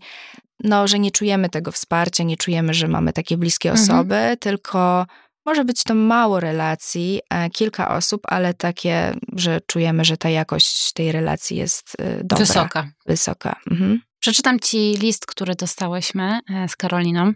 [0.64, 3.84] no, że nie czujemy tego wsparcia, nie czujemy, że mamy takie bliskie mhm.
[3.84, 4.36] osoby, mhm.
[4.36, 5.06] tylko
[5.46, 10.92] może być to mało relacji, e, kilka osób, ale takie, że czujemy, że ta jakość
[10.92, 12.38] tej relacji jest e, dobra.
[12.38, 12.90] Wysoka.
[13.06, 13.60] Wysoka.
[13.70, 14.00] Mhm.
[14.20, 17.32] Przeczytam ci list, który dostałyśmy e, z Karoliną.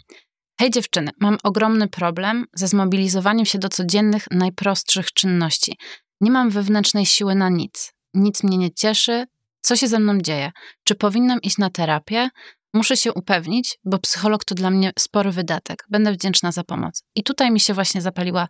[0.60, 5.76] Hej dziewczyny, mam ogromny problem ze zmobilizowaniem się do codziennych, najprostszych czynności.
[6.20, 7.92] Nie mam wewnętrznej siły na nic.
[8.14, 9.26] Nic mnie nie cieszy.
[9.60, 10.52] Co się ze mną dzieje?
[10.84, 12.28] Czy powinnam iść na terapię?
[12.74, 15.84] Muszę się upewnić, bo psycholog to dla mnie spory wydatek.
[15.90, 17.02] Będę wdzięczna za pomoc.
[17.14, 18.48] I tutaj mi się właśnie zapaliła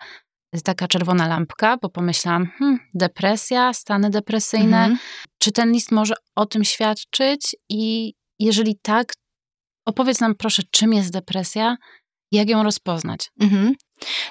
[0.65, 4.79] taka czerwona lampka, bo pomyślałam, hmm, depresja, stany depresyjne.
[4.79, 4.99] Mhm.
[5.39, 7.57] Czy ten list może o tym świadczyć?
[7.69, 9.13] I jeżeli tak,
[9.87, 11.77] opowiedz nam proszę, czym jest depresja,
[12.33, 13.31] jak ją rozpoznać.
[13.41, 13.75] Mhm.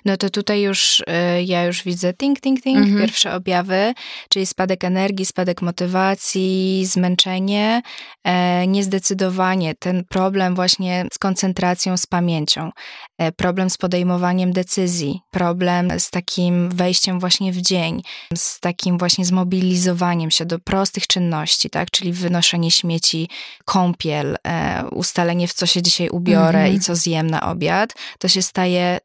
[0.05, 1.03] No to tutaj już y,
[1.43, 2.97] ja już widzę ting, ting, ting, mhm.
[3.01, 3.93] pierwsze objawy,
[4.29, 7.81] czyli spadek energii, spadek motywacji, zmęczenie,
[8.23, 12.69] e, niezdecydowanie, ten problem właśnie z koncentracją, z pamięcią,
[13.17, 18.01] e, problem z podejmowaniem decyzji, problem z takim wejściem właśnie w dzień,
[18.35, 23.29] z takim właśnie zmobilizowaniem się do prostych czynności, tak, czyli wynoszenie śmieci,
[23.65, 26.75] kąpiel, e, ustalenie w co się dzisiaj ubiorę mhm.
[26.75, 28.99] i co zjem na obiad, to się staje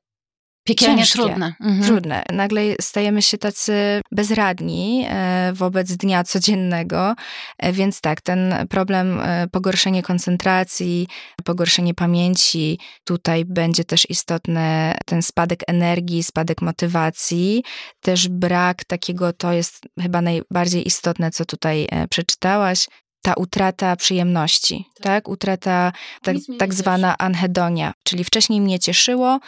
[0.64, 1.55] Piekielnie ciężkie, trudne.
[1.61, 1.83] Mhm.
[1.83, 2.22] Trudne.
[2.33, 7.14] Nagle stajemy się tacy bezradni e, wobec dnia codziennego,
[7.59, 11.09] e, więc tak, ten problem e, pogorszenie koncentracji,
[11.44, 17.64] pogorszenie pamięci, tutaj będzie też istotny ten spadek energii, spadek motywacji,
[18.00, 22.87] też brak takiego, to jest chyba najbardziej istotne, co tutaj przeczytałaś,
[23.25, 25.03] ta utrata przyjemności, tak?
[25.03, 25.29] tak?
[25.29, 29.41] Utrata tak, tak zwana anhedonia, czyli wcześniej mnie cieszyło,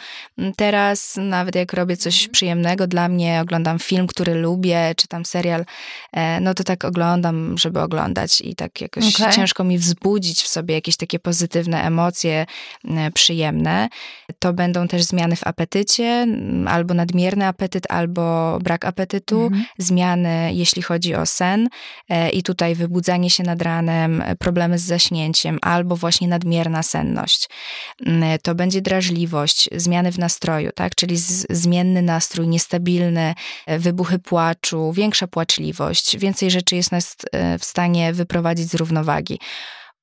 [0.55, 2.31] teraz nawet jak robię coś mhm.
[2.31, 5.65] przyjemnego dla mnie, oglądam film, który lubię, czytam serial,
[6.13, 9.33] e, no to tak oglądam, żeby oglądać i tak jakoś okay.
[9.33, 12.45] ciężko mi wzbudzić w sobie jakieś takie pozytywne emocje
[13.13, 13.89] przyjemne.
[14.39, 16.27] To będą też zmiany w apetycie,
[16.67, 19.65] albo nadmierny apetyt, albo brak apetytu, mhm.
[19.77, 21.69] zmiany jeśli chodzi o sen
[22.09, 27.49] e, i tutaj wybudzanie się nad ranem, problemy z zaśnięciem albo właśnie nadmierna senność.
[28.05, 30.95] Mm, to będzie drażliwość, zmiany w nastroju, tak?
[30.95, 31.17] czyli
[31.49, 33.33] zmienny nastrój, niestabilny,
[33.65, 39.39] e, wybuchy płaczu, większa płaczliwość, więcej rzeczy jest nas e, w stanie wyprowadzić z równowagi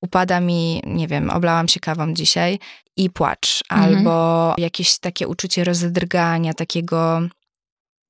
[0.04, 2.58] upada mi, nie wiem, oblałam się kawą dzisiaj
[2.96, 3.96] i płacz, mhm.
[3.96, 7.20] albo jakieś takie uczucie rozedrgania, takiego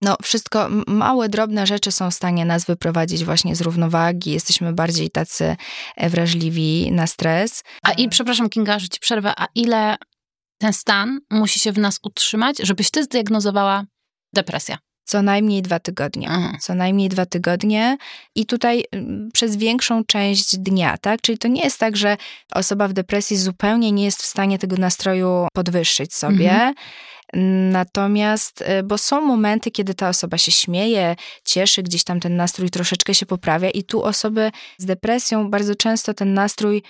[0.03, 4.31] no, wszystko, małe, drobne rzeczy są w stanie nas wyprowadzić właśnie z równowagi.
[4.31, 5.57] Jesteśmy bardziej tacy
[5.97, 7.63] e, wrażliwi na stres.
[7.83, 9.97] A i, przepraszam, Kinga, że ci przerwę, a ile
[10.59, 13.85] ten stan musi się w nas utrzymać, żebyś ty zdiagnozowała
[14.35, 14.77] depresję?
[15.07, 16.29] Co najmniej dwa tygodnie.
[16.29, 16.59] Mhm.
[16.61, 17.97] Co najmniej dwa tygodnie.
[18.35, 18.85] I tutaj
[19.33, 21.21] przez większą część dnia, tak?
[21.21, 22.17] Czyli to nie jest tak, że
[22.53, 26.53] osoba w depresji zupełnie nie jest w stanie tego nastroju podwyższyć sobie.
[26.53, 26.75] Mhm
[27.71, 32.71] Natomiast, y, bo są momenty, kiedy ta osoba się śmieje, cieszy, gdzieś tam ten nastrój
[32.71, 36.83] troszeczkę się poprawia, i tu osoby z depresją bardzo często ten nastrój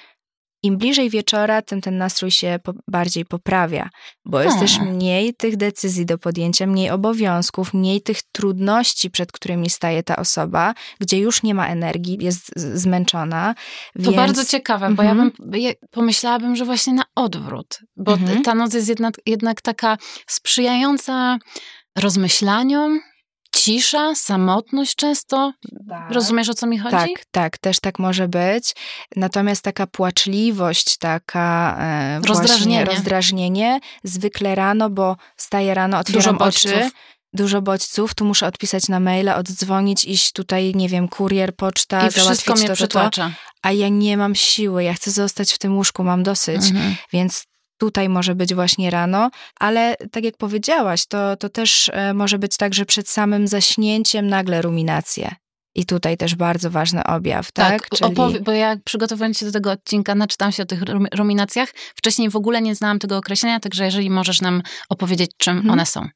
[0.65, 3.89] im bliżej wieczora, tym ten nastrój się po, bardziej poprawia,
[4.25, 9.71] bo jest też mniej tych decyzji do podjęcia, mniej obowiązków, mniej tych trudności, przed którymi
[9.71, 13.55] staje ta osoba, gdzie już nie ma energii, jest zmęczona.
[13.95, 14.17] To więc...
[14.17, 15.09] bardzo ciekawe, bo mhm.
[15.09, 18.43] ja bym ja pomyślałabym, że właśnie na odwrót, bo mhm.
[18.43, 21.39] ta noc jest jednak, jednak taka sprzyjająca
[21.97, 23.01] rozmyślaniom,
[23.55, 25.53] cisza, samotność często.
[25.89, 26.11] Tak.
[26.11, 26.97] Rozumiesz, o co mi chodzi?
[26.97, 28.75] Tak, tak, też tak może być.
[29.17, 32.85] Natomiast taka płaczliwość, taka e, rozdrażnienie.
[32.85, 36.91] rozdrażnienie, zwykle rano, bo wstaję rano, otwieram Dużo oczy,
[37.33, 42.11] dużo bodźców, tu muszę odpisać na maile, oddzwonić, iść tutaj, nie wiem, kurier, poczta, I
[42.11, 43.31] załatwić to, to, to,
[43.63, 46.95] a ja nie mam siły, ja chcę zostać w tym łóżku, mam dosyć, mhm.
[47.13, 47.45] więc
[47.79, 52.57] tutaj może być właśnie rano, ale tak jak powiedziałaś, to, to też e, może być
[52.57, 55.44] tak, że przed samym zaśnięciem nagle ruminacje.
[55.75, 57.89] I tutaj też bardzo ważny objaw, tak?
[57.89, 58.41] tak Czyli...
[58.41, 60.81] bo ja przygotowując się do tego odcinka, naczytałam się o tych
[61.15, 61.69] ruminacjach.
[61.95, 65.71] Wcześniej w ogóle nie znałam tego określenia, także jeżeli możesz nam opowiedzieć, czym hmm.
[65.71, 66.09] one są.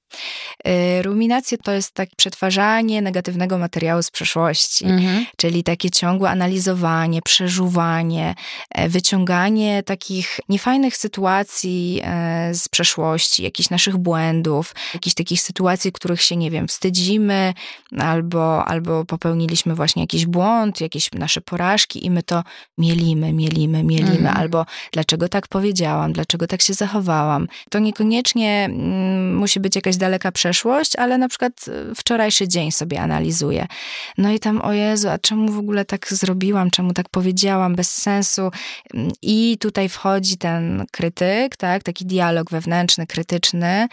[0.66, 5.26] Y, ruminacje to jest tak przetwarzanie negatywnego materiału z przeszłości, mhm.
[5.36, 8.34] czyli takie ciągłe analizowanie, przeżuwanie,
[8.70, 16.22] e, wyciąganie takich niefajnych sytuacji e, z przeszłości, jakichś naszych błędów, jakichś takich sytuacji, których
[16.22, 17.54] się, nie wiem, wstydzimy
[17.98, 22.42] albo, albo popełniliśmy właśnie jakiś błąd, jakieś nasze porażki i my to
[22.78, 24.36] mielimy, mielimy, mielimy, mhm.
[24.36, 27.48] albo dlaczego tak powiedziałam, dlaczego tak się zachowałam.
[27.70, 33.00] To niekoniecznie mm, musi być jakaś daleka przeszłość, ale na przykład e, wczorajszy dzień sobie
[33.00, 33.66] analizuję.
[34.18, 37.92] No i tam, o Jezu, a czemu w ogóle tak zrobiłam, czemu tak powiedziałam, bez
[37.92, 38.50] sensu.
[39.22, 43.88] I tutaj wchodzi ten krytyk, tak, taki dialog wewnętrzny, krytyczny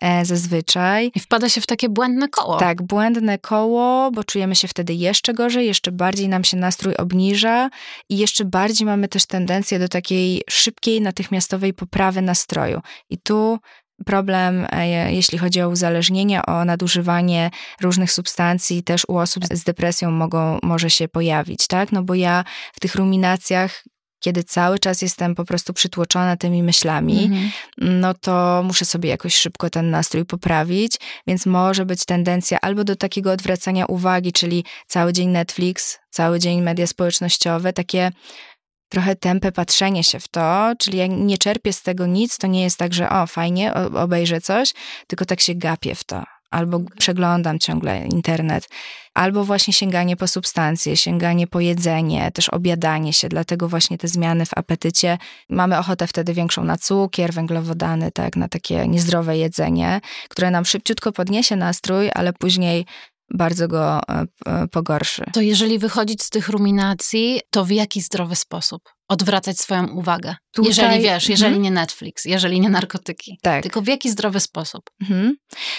[0.00, 1.10] e, zazwyczaj.
[1.14, 2.58] I wpada się w takie błędne koło.
[2.58, 7.70] Tak, błędne koło, bo czujemy się wtedy jeszcze gorzej, jeszcze bardziej nam się nastrój obniża
[8.08, 12.80] i jeszcze bardziej mamy też tendencję do takiej szybkiej, natychmiastowej poprawy nastroju.
[13.10, 13.58] I tu
[14.06, 20.10] problem, e, jeśli chodzi o uzależnienie, o nadużywanie różnych substancji, też u osób z depresją
[20.10, 21.92] mogą, może się pojawić, tak?
[21.92, 23.84] No bo ja w tych ruminacjach
[24.20, 27.50] kiedy cały czas jestem po prostu przytłoczona tymi myślami, mhm.
[27.78, 32.96] no to muszę sobie jakoś szybko ten nastrój poprawić, więc może być tendencja albo do
[32.96, 38.10] takiego odwracania uwagi, czyli cały dzień Netflix, cały dzień media społecznościowe, takie
[38.88, 42.62] trochę tępe patrzenie się w to, czyli jak nie czerpię z tego nic, to nie
[42.62, 44.74] jest tak, że o, fajnie, obejrzę coś,
[45.06, 46.37] tylko tak się gapię w to.
[46.50, 48.68] Albo przeglądam ciągle internet,
[49.14, 54.46] albo właśnie sięganie po substancje, sięganie po jedzenie, też obiadanie się, dlatego właśnie te zmiany
[54.46, 55.18] w apetycie.
[55.50, 61.12] Mamy ochotę wtedy większą na cukier, węglowodany, tak, na takie niezdrowe jedzenie, które nam szybciutko
[61.12, 62.86] podniesie nastrój, ale później
[63.34, 65.24] bardzo go e, e, pogorszy.
[65.32, 70.34] To jeżeli wychodzić z tych ruminacji, to w jaki zdrowy sposób odwracać swoją uwagę?
[70.52, 71.62] Tutaj, jeżeli wiesz, jeżeli mhm.
[71.62, 73.38] nie Netflix, jeżeli nie narkotyki.
[73.42, 73.62] Tak.
[73.62, 74.90] Tylko w jaki zdrowy sposób?
[75.00, 75.36] Mhm.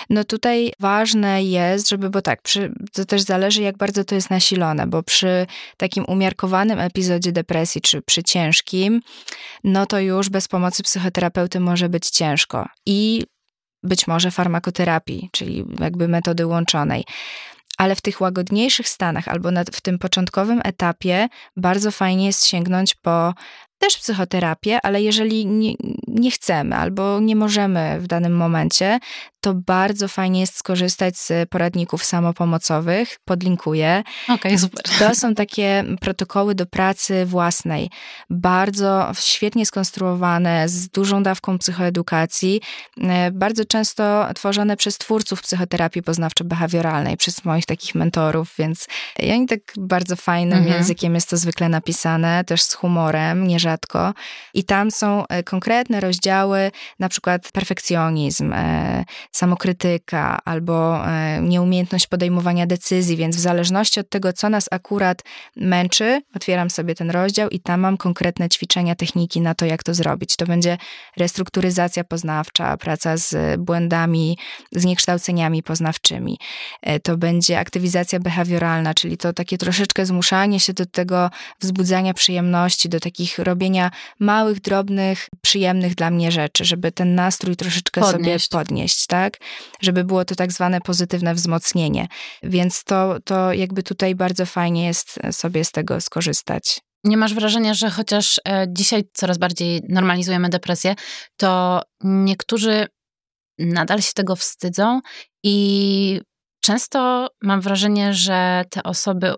[0.10, 4.30] No tutaj ważne jest, żeby, bo tak, przy, to też zależy jak bardzo to jest
[4.30, 5.46] nasilone, bo przy
[5.78, 9.02] takim umiarkowanym epizodzie depresji, czy przy ciężkim,
[9.64, 12.68] no to już bez pomocy psychoterapeuty może być ciężko.
[12.86, 13.24] I
[13.84, 17.06] być może farmakoterapii, czyli jakby metody łączonej.
[17.78, 23.34] Ale w tych łagodniejszych stanach albo w tym początkowym etapie bardzo fajnie jest sięgnąć po
[23.80, 25.74] też psychoterapię, ale jeżeli nie,
[26.08, 29.00] nie, chcemy albo nie możemy w danym momencie,
[29.42, 33.18] to bardzo fajnie jest skorzystać z poradników samopomocowych.
[33.26, 34.04] Podlinkuję.
[34.24, 34.84] Okej, okay, super.
[35.00, 37.90] To są takie protokoły do pracy własnej.
[38.30, 42.62] Bardzo świetnie skonstruowane, z dużą dawką psychoedukacji.
[43.02, 48.88] E, bardzo często tworzone przez twórców psychoterapii poznawczo-behawioralnej, przez moich takich mentorów, więc
[49.20, 50.78] i oni tak bardzo fajnym mhm.
[50.78, 54.14] językiem jest to zwykle napisane, też z humorem, nierzadko.
[54.54, 62.68] I tam są e, konkretne rozdziały, na przykład perfekcjonizm, e, samokrytyka albo e, nieumiejętność podejmowania
[62.68, 65.22] decyzji, więc w zależności od tego, co nas akurat
[65.56, 69.94] męczy, otwieram sobie ten rozdział i tam mam konkretne ćwiczenia, techniki na to, jak to
[69.94, 70.36] zrobić.
[70.36, 70.78] To będzie
[71.18, 74.38] restrukturyzacja poznawcza, praca z błędami,
[74.72, 76.40] z niekształceniami poznawczymi.
[76.82, 82.90] E, to będzie aktywizacja behawioralna, czyli to takie troszeczkę zmuszanie się do tego wzbudzania przyjemności,
[82.90, 88.50] do takich robienia małych, drobnych, przyjemnych dla mnie rzeczy, żeby ten nastrój troszeczkę podnieść.
[88.50, 89.19] sobie podnieść, tak?
[89.20, 89.38] Tak?
[89.82, 92.08] Żeby było to tak zwane pozytywne wzmocnienie.
[92.44, 96.80] Więc to, to jakby tutaj bardzo fajnie jest sobie z tego skorzystać.
[97.04, 100.96] Nie masz wrażenia, że chociaż e, dzisiaj coraz bardziej normalizujemy depresję,
[101.38, 102.88] to niektórzy
[103.60, 105.02] nadal się tego wstydzą
[105.44, 106.22] i
[106.62, 109.34] często mam wrażenie, że te osoby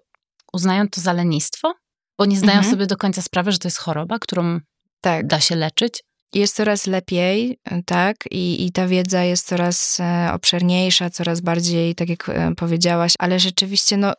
[0.53, 1.73] uznają to za lenistwo,
[2.19, 2.71] bo nie zdają mhm.
[2.73, 4.59] sobie do końca sprawy, że to jest choroba, którą
[5.01, 5.27] tak.
[5.27, 6.03] da się leczyć?
[6.33, 12.09] Jest coraz lepiej, tak, I, i ta wiedza jest coraz e, obszerniejsza, coraz bardziej, tak
[12.09, 14.13] jak e, powiedziałaś, ale rzeczywiście, no,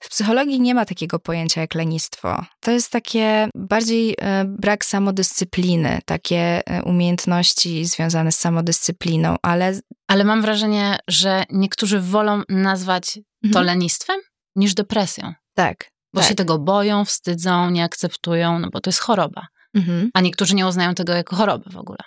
[0.00, 2.44] w psychologii nie ma takiego pojęcia jak lenistwo.
[2.60, 9.80] To jest takie bardziej e, brak samodyscypliny, takie umiejętności związane z samodyscypliną, ale.
[10.08, 13.52] Ale mam wrażenie, że niektórzy wolą nazwać mhm.
[13.52, 14.20] to lenistwem
[14.56, 15.34] niż depresją.
[15.54, 15.90] Tak.
[16.14, 16.28] Bo tak.
[16.28, 19.46] się tego boją, wstydzą, nie akceptują, no bo to jest choroba.
[19.76, 20.10] Mhm.
[20.14, 21.98] A niektórzy nie uznają tego jako choroby w ogóle.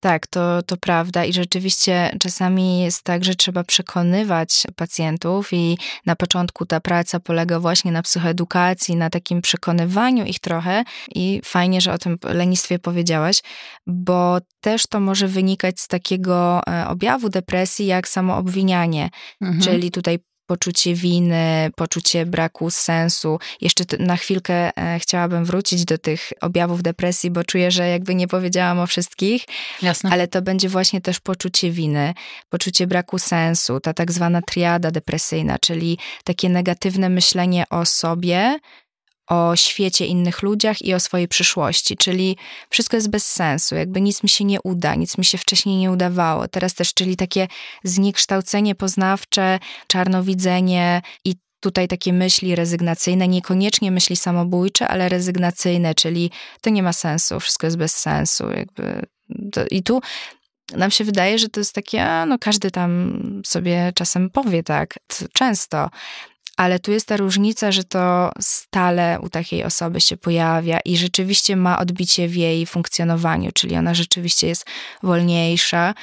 [0.00, 6.16] Tak, to, to prawda i rzeczywiście czasami jest tak, że trzeba przekonywać pacjentów i na
[6.16, 10.84] początku ta praca polega właśnie na psychoedukacji, na takim przekonywaniu ich trochę
[11.14, 13.42] i fajnie, że o tym lenistwie powiedziałaś,
[13.86, 19.60] bo też to może wynikać z takiego e, objawu depresji jak samoobwinianie, mhm.
[19.60, 23.38] czyli tutaj poczucie winy, poczucie braku sensu.
[23.60, 28.28] Jeszcze na chwilkę e, chciałabym wrócić do tych objawów depresji, bo czuję, że jakby nie
[28.28, 29.44] powiedziałam o wszystkich,
[29.82, 30.10] Jasne.
[30.10, 32.14] ale to będzie właśnie też poczucie winy,
[32.48, 38.58] poczucie braku sensu, ta tak zwana triada depresyjna, czyli takie negatywne myślenie o sobie,
[39.26, 42.36] o świecie, innych ludziach i o swojej przyszłości, czyli
[42.70, 45.90] wszystko jest bez sensu, jakby nic mi się nie uda, nic mi się wcześniej nie
[45.90, 46.48] udawało.
[46.48, 47.48] Teraz też, czyli takie
[47.84, 56.70] zniekształcenie poznawcze, czarnowidzenie i tutaj takie myśli rezygnacyjne, niekoniecznie myśli samobójcze, ale rezygnacyjne, czyli to
[56.70, 59.02] nie ma sensu, wszystko jest bez sensu, jakby.
[59.52, 60.00] To, I tu
[60.76, 64.94] nam się wydaje, że to jest takie, a no każdy tam sobie czasem powie tak,
[65.32, 65.90] często,
[66.56, 71.56] ale tu jest ta różnica, że to stale u takiej osoby się pojawia i rzeczywiście
[71.56, 74.66] ma odbicie w jej funkcjonowaniu, czyli ona rzeczywiście jest
[75.02, 75.94] wolniejsza.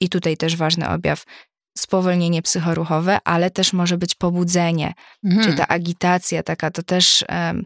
[0.00, 1.24] I tutaj też ważny objaw
[1.78, 4.92] spowolnienie psychoruchowe, ale też może być pobudzenie,
[5.24, 5.46] mhm.
[5.46, 7.64] czy ta agitacja taka, to też um,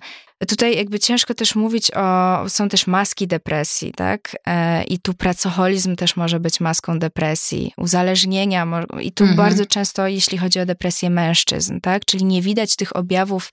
[0.49, 4.37] Tutaj jakby ciężko też mówić o, są też maski depresji, tak?
[4.47, 8.67] E, I tu pracoholizm też może być maską depresji, uzależnienia
[9.01, 9.37] i tu mhm.
[9.37, 12.05] bardzo często, jeśli chodzi o depresję mężczyzn, tak?
[12.05, 13.53] Czyli nie widać tych objawów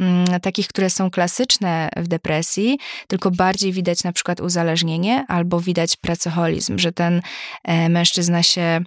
[0.00, 5.60] m, mm, takich, które są klasyczne w depresji, tylko bardziej widać na przykład uzależnienie albo
[5.60, 7.22] widać pracoholizm, że ten
[7.64, 8.80] e, mężczyzna się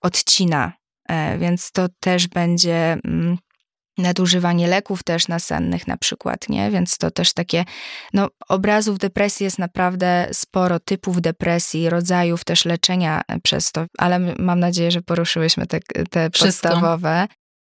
[0.00, 0.72] odcina,
[1.08, 2.92] e, więc to też będzie...
[2.92, 3.38] M, mm,
[3.98, 6.70] nadużywanie leków też nasennych na przykład, nie?
[6.70, 7.64] Więc to też takie,
[8.14, 14.60] no obrazów depresji jest naprawdę sporo, typów depresji, rodzajów też leczenia przez to, ale mam
[14.60, 15.80] nadzieję, że poruszyłyśmy te,
[16.10, 17.28] te podstawowe.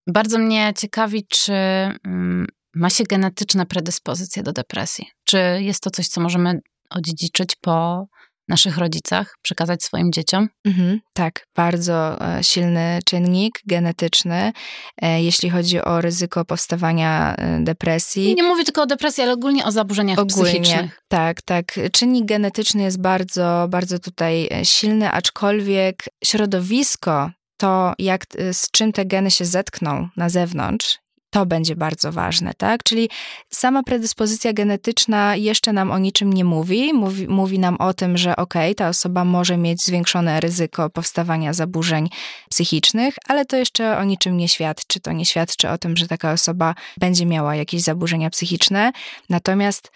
[0.07, 5.07] Bardzo mnie ciekawi, czy mm, ma się genetyczne predyspozycje do depresji?
[5.23, 6.59] Czy jest to coś, co możemy
[6.89, 8.05] odziedziczyć po
[8.47, 10.49] naszych rodzicach, przekazać swoim dzieciom?
[10.65, 14.51] Mhm, tak, bardzo e, silny czynnik genetyczny,
[15.01, 18.35] e, jeśli chodzi o ryzyko powstawania e, depresji.
[18.35, 21.01] Nie mówię tylko o depresji, ale ogólnie o zaburzeniach ogólnie, psychicznych.
[21.07, 21.65] Tak, tak.
[21.91, 29.31] Czynnik genetyczny jest bardzo, bardzo tutaj silny, aczkolwiek środowisko to, jak, z czym te geny
[29.31, 30.97] się zetkną na zewnątrz,
[31.36, 32.83] to będzie bardzo ważne, tak?
[32.83, 33.09] Czyli
[33.49, 36.93] sama predyspozycja genetyczna jeszcze nam o niczym nie mówi.
[36.93, 41.53] Mówi, mówi nam o tym, że okej, okay, ta osoba może mieć zwiększone ryzyko powstawania
[41.53, 42.09] zaburzeń
[42.49, 44.99] psychicznych, ale to jeszcze o niczym nie świadczy.
[44.99, 48.91] To nie świadczy o tym, że taka osoba będzie miała jakieś zaburzenia psychiczne.
[49.29, 49.91] Natomiast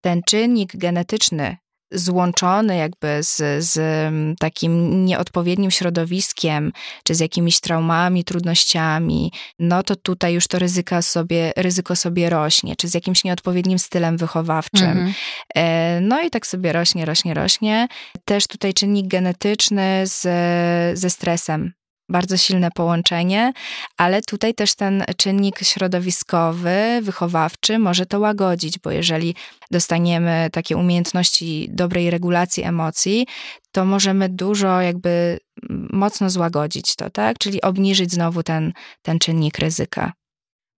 [0.00, 1.56] ten czynnik genetyczny,
[1.90, 6.72] złączony jakby z, z mm, takim nieodpowiednim środowiskiem,
[7.04, 12.76] czy z jakimiś traumami, trudnościami, no to tutaj już to ryzyko sobie, ryzyko sobie rośnie,
[12.76, 14.88] czy z jakimś nieodpowiednim stylem wychowawczym.
[14.88, 15.14] Mhm.
[15.54, 17.88] E, no i tak sobie rośnie, rośnie, rośnie.
[18.24, 20.22] Też tutaj czynnik genetyczny z,
[20.98, 21.72] ze stresem
[22.08, 23.52] bardzo silne połączenie,
[23.96, 29.34] ale tutaj też ten czynnik środowiskowy, wychowawczy może to łagodzić, bo jeżeli
[29.70, 33.26] dostaniemy takie umiejętności dobrej regulacji emocji,
[33.72, 35.38] to możemy dużo jakby
[35.92, 37.38] mocno złagodzić to, tak?
[37.38, 40.12] Czyli obniżyć znowu ten, ten czynnik ryzyka.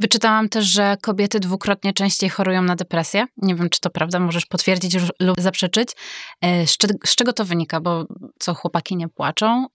[0.00, 3.26] Wyczytałam też, że kobiety dwukrotnie częściej chorują na depresję.
[3.36, 5.88] Nie wiem, czy to prawda, możesz potwierdzić lub zaprzeczyć.
[6.42, 6.76] E, z,
[7.16, 7.80] czego to wynika?
[7.80, 8.06] Bo
[8.38, 9.66] co, chłopaki nie płaczą?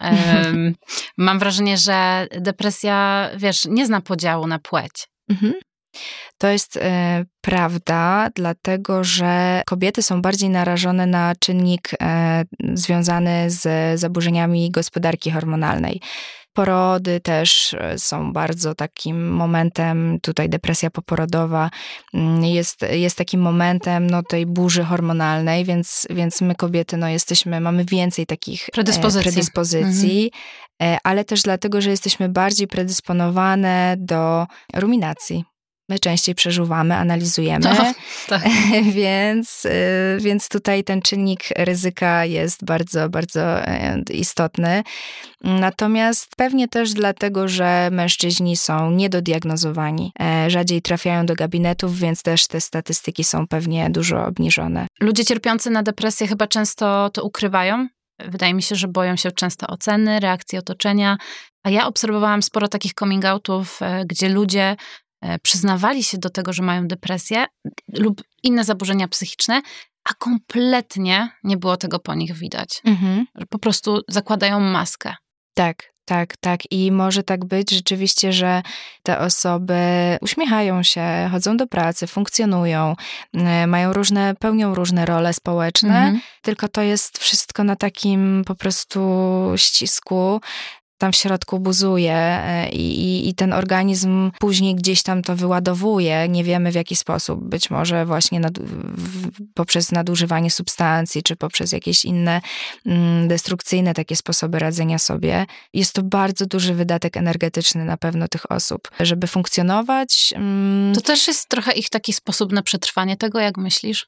[1.17, 5.07] Mam wrażenie, że depresja, wiesz, nie zna podziału na płeć.
[5.29, 5.53] Mhm.
[6.37, 13.99] To jest e, prawda, dlatego że kobiety są bardziej narażone na czynnik e, związany z
[13.99, 16.01] zaburzeniami gospodarki hormonalnej.
[16.55, 21.69] Porody też e, są bardzo takim momentem, tutaj depresja poporodowa
[22.13, 27.61] mm, jest, jest takim momentem no, tej burzy hormonalnej, więc, więc my kobiety no, jesteśmy,
[27.61, 30.65] mamy więcej takich e, predyspozycji, predyspozycji mhm.
[30.81, 35.43] E, ale też dlatego, że jesteśmy bardziej predysponowane do ruminacji
[35.89, 37.93] my częściej przeżuwamy, analizujemy, no,
[38.27, 38.43] tak.
[38.83, 44.83] więc, y, więc tutaj ten czynnik ryzyka jest bardzo, bardzo e, istotny.
[45.43, 52.47] Natomiast pewnie też dlatego, że mężczyźni są niedodiagnozowani, e, rzadziej trafiają do gabinetów, więc też
[52.47, 54.87] te statystyki są pewnie dużo obniżone.
[54.99, 57.87] Ludzie cierpiący na depresję chyba często to ukrywają.
[58.19, 61.17] Wydaje mi się, że boją się często oceny, reakcji otoczenia.
[61.63, 64.75] A ja obserwowałam sporo takich coming outów, e, gdzie ludzie
[65.41, 67.45] przyznawali się do tego, że mają depresję
[67.93, 69.61] lub inne zaburzenia psychiczne,
[70.09, 72.81] a kompletnie nie było tego po nich widać.
[72.85, 73.25] Mhm.
[73.49, 75.13] Po prostu zakładają maskę.
[75.53, 76.71] Tak, tak, tak.
[76.71, 78.61] I może tak być rzeczywiście, że
[79.03, 79.75] te osoby
[80.21, 82.95] uśmiechają się, chodzą do pracy, funkcjonują,
[83.33, 86.21] e, mają różne, pełnią różne role społeczne, mhm.
[86.41, 89.01] tylko to jest wszystko na takim po prostu
[89.55, 90.41] ścisku,
[90.97, 96.27] tam w środku buzuje e, i, i, ten organizm później gdzieś tam to wyładowuje.
[96.29, 97.43] Nie wiemy w jaki sposób.
[97.43, 102.41] Być może właśnie nad, w, poprzez nadużywanie substancji, czy poprzez jakieś inne
[102.85, 105.45] mm, destrukcyjne takie sposoby radzenia sobie.
[105.73, 108.91] Jest to bardzo duży wydatek energetyczny na pewno tych osób.
[108.99, 110.33] Żeby funkcjonować...
[110.35, 114.07] Mm, to też jest trochę ich taki sposób na przetrwanie tego, jak myślisz?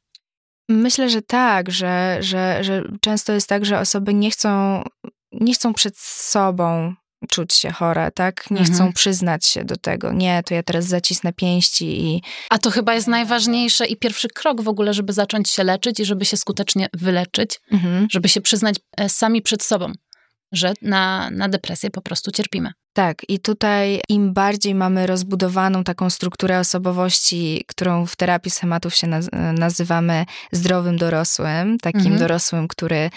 [0.70, 4.84] Myślę, że tak, że, że, że często jest tak, że osoby nie chcą
[5.42, 6.96] nie chcą przed sobą
[7.30, 8.52] czuć się chore, tak?
[8.52, 8.76] Nie mhm.
[8.76, 10.14] chcą przyznać się do tego.
[10.14, 12.22] Nie, to ja teraz zacisnę pięści i...
[12.50, 16.06] A to chyba jest najważniejsze i pierwszy krok w ogóle, żeby zacząć się leczyć i
[16.06, 18.08] żeby się skutecznie wyleczyć, mhm.
[18.12, 19.92] żeby się przyznać e, sami przed sobą,
[20.52, 22.72] że na, na depresję po prostu cierpimy.
[22.94, 29.08] Tak, i tutaj im bardziej mamy rozbudowaną taką strukturę osobowości, którą w terapii schematów się
[29.54, 32.20] nazywamy zdrowym dorosłym, takim mhm.
[32.20, 33.10] dorosłym, który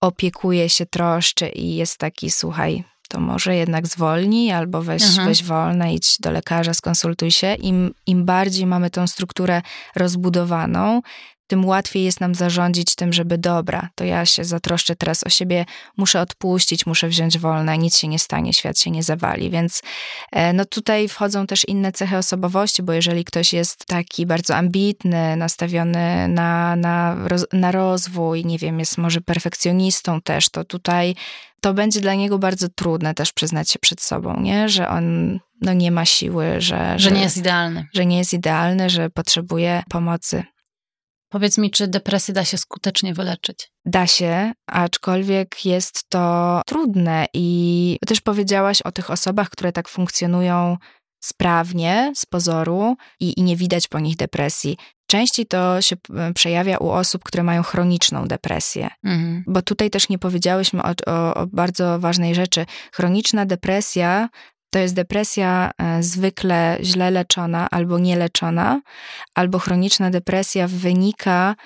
[0.00, 5.28] opiekuje się, troszczy i jest taki, słuchaj, to może jednak zwolnij, albo weź, mhm.
[5.28, 7.54] weź wolne, idź do lekarza, skonsultuj się.
[7.54, 9.62] Im, Im bardziej mamy tą strukturę
[9.96, 11.02] rozbudowaną,
[11.48, 15.64] tym łatwiej jest nam zarządzić tym, żeby dobra, to ja się zatroszczę teraz o siebie,
[15.96, 19.50] muszę odpuścić, muszę wziąć wolne, nic się nie stanie, świat się nie zawali.
[19.50, 19.82] Więc
[20.32, 25.36] e, no tutaj wchodzą też inne cechy osobowości, bo jeżeli ktoś jest taki bardzo ambitny,
[25.36, 27.16] nastawiony na, na,
[27.52, 31.14] na rozwój, nie wiem, jest może perfekcjonistą też, to tutaj
[31.60, 34.68] to będzie dla niego bardzo trudne też przyznać się przed sobą, nie?
[34.68, 37.86] że on no, nie ma siły, że, że, że nie jest idealny.
[37.94, 40.44] Że nie jest idealny, że potrzebuje pomocy.
[41.28, 43.70] Powiedz mi, czy depresję da się skutecznie wyleczyć?
[43.84, 50.76] Da się, aczkolwiek jest to trudne i też powiedziałaś o tych osobach, które tak funkcjonują
[51.20, 54.76] sprawnie z pozoru i, i nie widać po nich depresji.
[55.10, 58.88] Częściej to się e, przejawia u osób, które mają chroniczną depresję.
[59.04, 59.44] Mhm.
[59.46, 62.66] Bo tutaj też nie powiedziałyśmy o, o, o, bardzo ważnej rzeczy.
[62.92, 64.28] Chroniczna depresja
[64.70, 68.80] to jest depresja e, zwykle źle leczona albo nieleczona,
[69.34, 71.56] albo chroniczna depresja wynika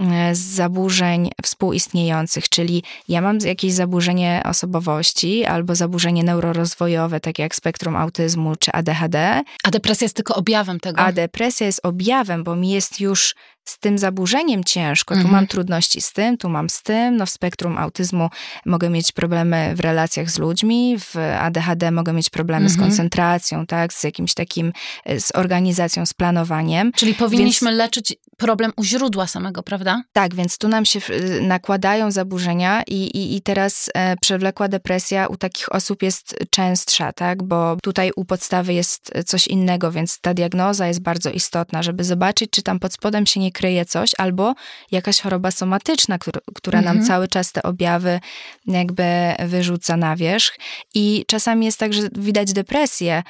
[0.00, 7.54] e, z zaburzeń współistniejących, czyli ja mam jakieś zaburzenie osobowości albo zaburzenie neurorozwojowe, takie jak
[7.54, 9.42] spektrum autyzmu czy ADHD.
[9.64, 11.00] A depresja jest tylko objawem tego?
[11.00, 13.34] A depresja jest objawem, bo mi jest już
[13.64, 15.14] z tym zaburzeniem ciężko.
[15.14, 15.28] Mhm.
[15.28, 17.16] Tu mam trudności z tym, tu mam z tym.
[17.16, 18.30] No w spektrum autyzmu
[18.66, 22.80] mogę mieć problemy w relacjach z ludźmi, w ADHD mogę mieć problemy mhm.
[22.80, 24.72] z koncentracją, tak, z jakimś takim,
[25.04, 26.92] e, z organizacją, z planowaniem.
[26.92, 30.02] Czyli powinniśmy więc, leczyć problem u źródła samego, prawda?
[30.12, 31.00] Tak, więc tu nam się
[31.40, 37.42] nakładają zaburzenia i, i, i teraz e, przewlekła depresja u takich osób jest częstsza, tak,
[37.42, 42.50] bo tutaj u podstawy jest coś innego, więc ta diagnoza jest bardzo istotna, żeby zobaczyć,
[42.50, 44.54] czy tam pod spodem się nie kryje coś, albo
[44.90, 46.96] jakaś choroba somatyczna, która, która mhm.
[46.96, 48.20] nam cały czas te objawy
[48.66, 49.04] jakby
[49.38, 50.58] wyrzuca na wierzch.
[50.94, 53.22] I czasami jest tak, że widać depresję,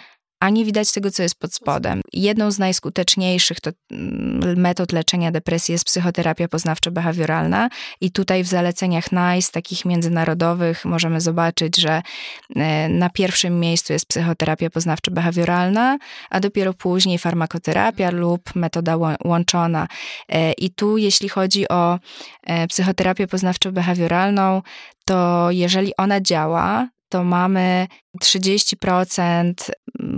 [0.42, 2.00] a nie widać tego, co jest pod spodem.
[2.12, 7.68] Jedną z najskuteczniejszych to mm, metod leczenia depresji jest psychoterapia poznawczo-behawioralna
[8.00, 12.02] i tutaj w zaleceniach NICE, takich międzynarodowych, możemy zobaczyć, że
[12.56, 15.98] e, na pierwszym miejscu jest psychoterapia poznawczo-behawioralna,
[16.30, 19.88] a dopiero później farmakoterapia lub metoda łączona.
[20.28, 21.98] E, I tu, jeśli chodzi o
[22.42, 24.62] e, psychoterapię poznawczo-behawioralną,
[25.04, 27.86] to jeżeli ona działa, to mamy
[28.22, 29.54] 30%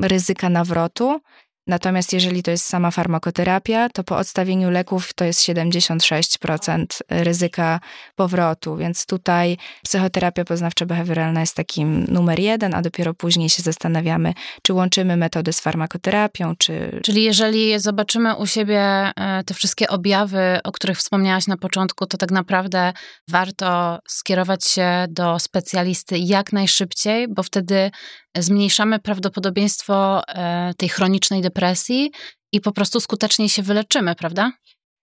[0.03, 1.21] ryzyka nawrotu
[1.67, 7.81] Natomiast jeżeli to jest sama farmakoterapia, to po odstawieniu leków to jest 76% ryzyka
[8.17, 14.73] powrotu, więc tutaj psychoterapia poznawczo-behawioralna jest takim numer jeden, a dopiero później się zastanawiamy, czy
[14.73, 17.01] łączymy metody z farmakoterapią, czy...
[17.05, 22.19] Czyli jeżeli zobaczymy u siebie e, te wszystkie objawy, o których wspomniałaś na początku, to
[22.19, 22.93] tak naprawdę
[23.29, 27.91] warto skierować się do specjalisty jak najszybciej, bo wtedy
[28.39, 32.11] zmniejszamy prawdopodobieństwo e, tej chronicznej depresji
[32.53, 34.53] i po prostu skutecznie się wyleczymy, prawda?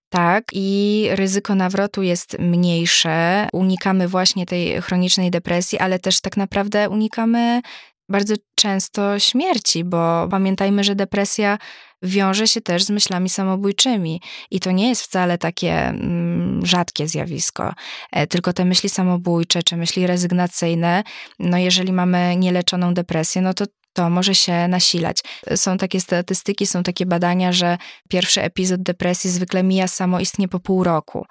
[0.10, 3.48] Tak, i ryzyko nawrotu jest mniejsze.
[3.54, 7.62] Unikamy właśnie tej chronicznej depresji, ale też tak naprawdę unikamy
[8.10, 11.58] bardzo często śmierci, bo pamiętajmy, że depresja
[12.04, 14.22] wiąże się też z myślami samobójczymi.
[14.52, 17.74] I to nie jest wcale takie mm, rzadkie zjawisko.
[18.12, 21.04] E, tylko te myśli samobójcze czy myśli rezygnacyjne,
[21.40, 25.24] no jeżeli mamy nieleczoną depresję, no to to może się nasilać.
[25.56, 27.78] Są takie statystyki, są takie badania, że
[28.10, 31.26] pierwszy epizod depresji zwykle mija samoistnie po pół roku,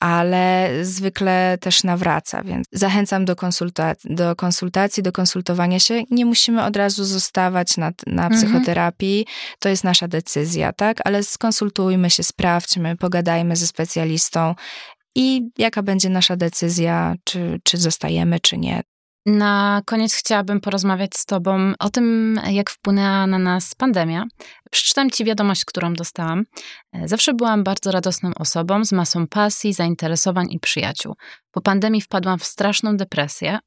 [0.00, 6.02] ale zwykle też nawraca, więc zachęcam do, konsultacji, do konsultacji, do konsultowania się.
[6.10, 8.32] Nie musimy od razu zostawać na, na mhm.
[8.32, 9.26] psychoterapii,
[9.58, 10.98] to jest nasza decyzja, tak?
[11.04, 14.54] Ale skonsultujmy się, sprawdźmy, pogadajmy ze specjalistą
[15.14, 18.82] i jaka będzie nasza decyzja, czy, czy zostajemy, czy nie.
[19.26, 24.24] Na koniec chciałabym porozmawiać z Tobą o tym, jak wpłynęła na nas pandemia.
[24.74, 26.44] Przeczytam Ci wiadomość, którą dostałam.
[27.04, 31.14] Zawsze byłam bardzo radosną osobą z masą pasji, zainteresowań i przyjaciół.
[31.50, 33.58] Po pandemii wpadłam w straszną depresję,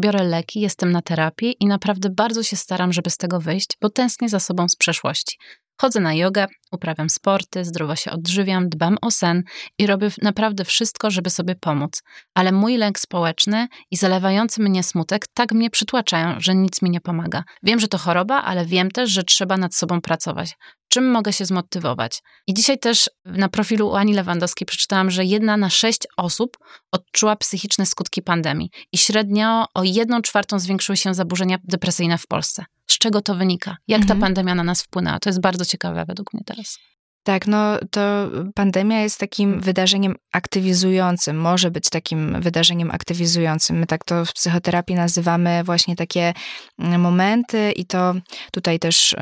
[0.00, 3.90] biorę leki, jestem na terapii i naprawdę bardzo się staram, żeby z tego wyjść, bo
[3.90, 5.36] tęsknię za sobą z przeszłości.
[5.80, 9.42] Chodzę na jogę, uprawiam sporty, zdrowo się odżywiam, dbam o sen
[9.78, 12.02] i robię naprawdę wszystko, żeby sobie pomóc.
[12.34, 17.00] Ale mój lęk społeczny i zalewający mnie smutek tak mnie przytłaczają, że nic mi nie
[17.00, 17.44] pomaga.
[17.62, 20.53] Wiem, że to choroba, ale wiem też, że trzeba nad sobą pracować
[20.88, 22.22] czym mogę się zmotywować.
[22.46, 26.58] I dzisiaj też na profilu Ani Lewandowskiej przeczytałam, że jedna na sześć osób
[26.92, 32.64] odczuła psychiczne skutki pandemii i średnio o jedną czwartą zwiększyły się zaburzenia depresyjne w Polsce.
[32.86, 33.76] Z czego to wynika?
[33.88, 34.20] Jak mhm.
[34.20, 35.18] ta pandemia na nas wpłynęła?
[35.18, 36.78] To jest bardzo ciekawe według mnie teraz.
[37.24, 43.78] Tak, no to pandemia jest takim wydarzeniem aktywizującym, może być takim wydarzeniem aktywizującym.
[43.78, 46.32] My tak to w psychoterapii nazywamy właśnie takie
[46.78, 48.14] mm, momenty i to
[48.52, 49.14] tutaj też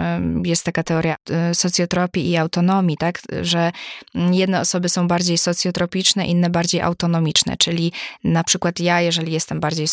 [0.44, 1.16] jest taka teoria
[1.50, 3.72] y, socjotropii i autonomii, tak, że
[4.14, 7.92] jedne osoby są bardziej socjotropiczne, inne bardziej autonomiczne, czyli
[8.24, 9.86] na przykład ja, jeżeli jestem bardziej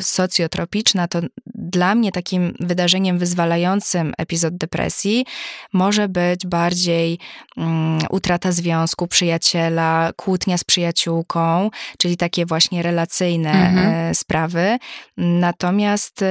[0.00, 1.20] socjotropiczna, to
[1.68, 5.26] dla mnie takim wydarzeniem wyzwalającym epizod depresji
[5.72, 7.18] może być bardziej
[7.56, 13.88] um, utrata związku, przyjaciela, kłótnia z przyjaciółką, czyli takie właśnie relacyjne mhm.
[13.88, 14.78] E, sprawy.
[15.16, 16.24] Natomiast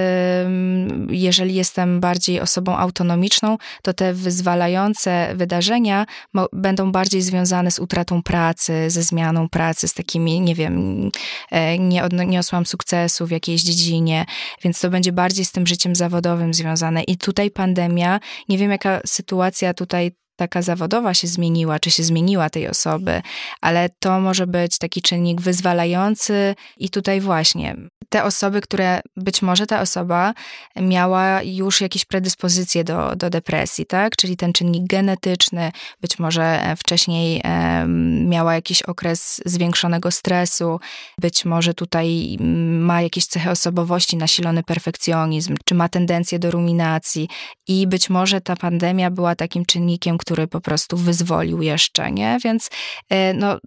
[1.10, 6.06] jeżeli jestem bardziej osobą autonomiczną, to te wyzwalające wydarzenia
[6.54, 11.10] będą bardziej związane z utratą pracy, ze zmianą pracy, z takimi, nie wiem,
[11.52, 14.26] e, nie odniosłam sukcesu w jakiejś dziedzinie,
[14.64, 17.04] więc to będzie bardziej z tym życiem zawodowym związane.
[17.04, 18.20] I tutaj pandemia,
[18.50, 23.22] nie wiem jaka sytuacja tutaj taka zawodowa się zmieniła, czy się zmieniła tej osoby,
[23.62, 27.76] ale to może być taki czynnik wyzwalający i tutaj właśnie
[28.10, 30.34] te osoby, które być może ta osoba
[30.76, 34.16] miała już jakieś predyspozycje do, do depresji, tak?
[34.16, 35.72] Czyli ten czynnik genetyczny,
[36.02, 37.86] być może wcześniej e,
[38.28, 40.80] miała jakiś okres zwiększonego stresu,
[41.22, 42.38] być może tutaj
[42.80, 47.30] ma jakieś cechy osobowości, nasilony perfekcjonizm, czy ma tendencję do ruminacji
[47.68, 52.38] i być może ta pandemia była takim czynnikiem, który po prostu wyzwolił jeszcze, nie?
[52.44, 52.70] Więc
[53.10, 53.58] e, no,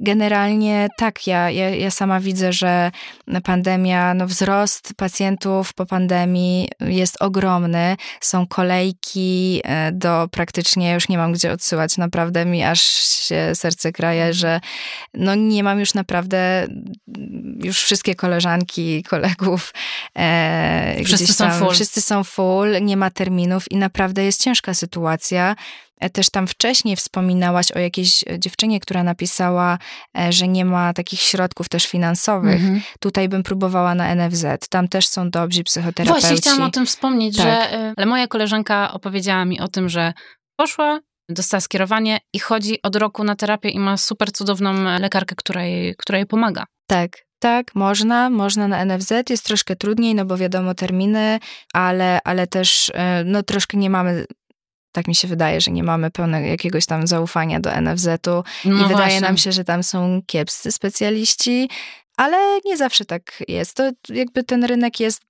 [0.00, 2.90] generalnie tak, ja, ja, ja sama widzę, że
[3.44, 7.96] pandemia, no wzrost pacjentów po pandemii jest ogromny.
[8.20, 12.80] Są kolejki e, do praktycznie, już nie mam gdzie odsyłać, naprawdę mi aż
[13.28, 14.60] się serce kraje, że
[15.14, 16.66] no nie mam już naprawdę,
[17.62, 19.74] już wszystkie koleżanki, kolegów
[20.16, 21.74] e, wszyscy tam, są full.
[21.74, 25.56] wszyscy są full, nie ma terminów i naprawdę jest ciężka sytuacja.
[26.00, 29.78] E, też tam wcześniej wspominałaś o jakiejś e, dziewczynie, która napisała,
[30.18, 32.60] e, że nie ma takich środków też finansowych.
[32.60, 32.80] Mhm.
[33.00, 34.46] Tutaj bym próbowała na NFZ.
[34.70, 36.20] Tam też są dobrzy psychoterapeuci.
[36.20, 37.46] Właśnie chciałam o tym wspomnieć, tak.
[37.46, 40.12] że ale moja koleżanka opowiedziała mi o tym, że
[40.56, 45.64] poszła, dostała skierowanie i chodzi od roku na terapię i ma super cudowną lekarkę, która
[45.64, 46.64] jej, która jej pomaga.
[46.86, 51.38] Tak, tak, można, można na NFZ, jest troszkę trudniej, no bo wiadomo terminy,
[51.72, 52.92] ale, ale też
[53.24, 54.24] no troszkę nie mamy
[54.94, 58.68] tak mi się wydaje, że nie mamy pełnego jakiegoś tam zaufania do NFZ-u no i
[58.68, 58.88] właśnie.
[58.88, 61.68] wydaje nam się, że tam są kiepscy specjaliści,
[62.16, 63.76] ale nie zawsze tak jest.
[63.76, 65.22] To jakby ten rynek jest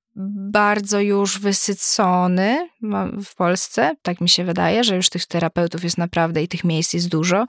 [0.51, 2.69] bardzo już wysycony
[3.25, 6.95] w Polsce, tak mi się wydaje, że już tych terapeutów jest naprawdę i tych miejsc
[6.95, 7.47] jest dużo,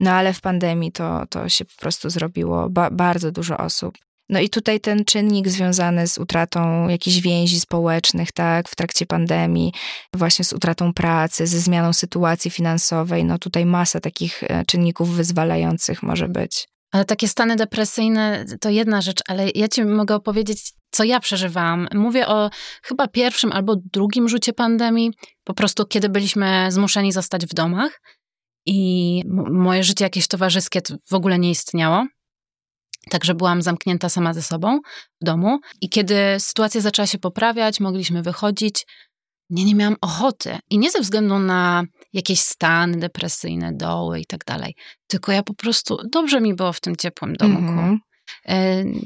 [0.00, 3.98] no ale w pandemii to, to się po prostu zrobiło ba bardzo dużo osób.
[4.28, 9.72] No i tutaj ten czynnik związany z utratą jakichś więzi społecznych, tak, w trakcie pandemii,
[10.14, 16.02] właśnie z utratą pracy, ze zmianą sytuacji finansowej, no tutaj masa takich e, czynników wyzwalających
[16.02, 16.68] może być.
[16.92, 21.88] Ale takie stany depresyjne to jedna rzecz, ale ja ci mogę opowiedzieć co ja przeżywałam.
[21.94, 22.50] Mówię o
[22.82, 25.12] chyba pierwszym albo drugim rzucie pandemii,
[25.44, 28.00] po prostu kiedy byliśmy zmuszeni zostać w domach
[28.66, 32.06] i moje życie jakieś towarzyskie w ogóle nie istniało.
[33.10, 34.80] Także byłam zamknięta sama ze sobą
[35.20, 35.58] w domu.
[35.80, 38.86] I kiedy sytuacja zaczęła się poprawiać, mogliśmy wychodzić,
[39.50, 40.58] nie, nie miałam ochoty.
[40.70, 44.74] I nie ze względu na jakieś stany depresyjne, doły i tak dalej.
[45.06, 47.62] Tylko ja po prostu, dobrze mi było w tym ciepłym domku.
[47.62, 47.96] Mm-hmm.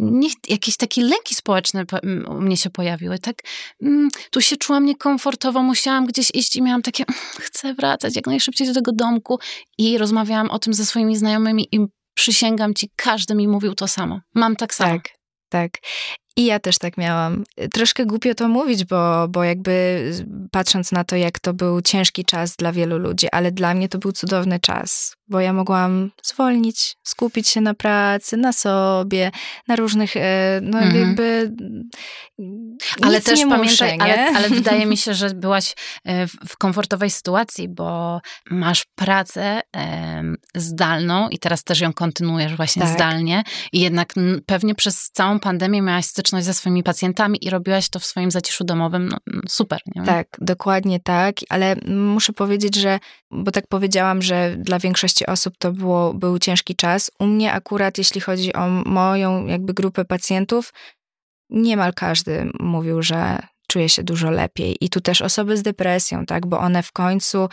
[0.01, 1.85] Nie, jakieś takie lęki społeczne
[2.29, 3.19] u mnie się pojawiły.
[3.19, 3.37] Tak,
[3.83, 7.05] mm, tu się czułam niekomfortowo, musiałam gdzieś iść i miałam takie,
[7.39, 9.39] chcę wracać jak najszybciej do tego domku.
[9.79, 11.81] I rozmawiałam o tym ze swoimi znajomymi i
[12.21, 14.21] przysięgam ci, każdy mi mówił to samo.
[14.35, 14.93] Mam tak samo.
[14.93, 15.09] Tak,
[15.49, 15.71] tak.
[16.37, 17.45] I ja też tak miałam.
[17.73, 20.05] Troszkę głupio to mówić, bo, bo jakby
[20.51, 23.99] patrząc na to, jak to był ciężki czas dla wielu ludzi, ale dla mnie to
[23.99, 29.31] był cudowny czas, bo ja mogłam zwolnić, skupić się na pracy, na sobie,
[29.69, 31.07] na różnych, e, no mhm.
[31.07, 31.53] jakby.
[33.03, 35.75] Ale też pamiętaj, ale, ale, wydaje mi się, że byłaś
[36.05, 38.21] e, w komfortowej sytuacji, bo
[38.51, 39.61] masz pracę
[40.55, 42.93] zdalną i teraz też ją kontynuujesz właśnie tak.
[42.93, 43.43] zdalnie.
[43.73, 44.15] I jednak
[44.47, 48.65] pewnie przez całą pandemię miałaś styczność ze swoimi pacjentami i robiłaś to w swoim zaciszu
[48.65, 49.09] domowym.
[49.09, 49.19] No,
[49.49, 49.81] super.
[49.97, 50.03] Nie?
[50.03, 52.99] Tak, dokładnie tak, ale muszę powiedzieć, że,
[53.31, 57.11] bo tak powiedziałam, że dla większości większości osób to było, był ciężki czas.
[57.19, 60.73] U mnie akurat, jeśli chodzi o moją jakby grupę pacjentów,
[61.51, 64.77] niemal każdy mówił, że czuje się dużo lepiej.
[64.81, 67.49] I tu też osoby z depresją, tak, bo one w końcu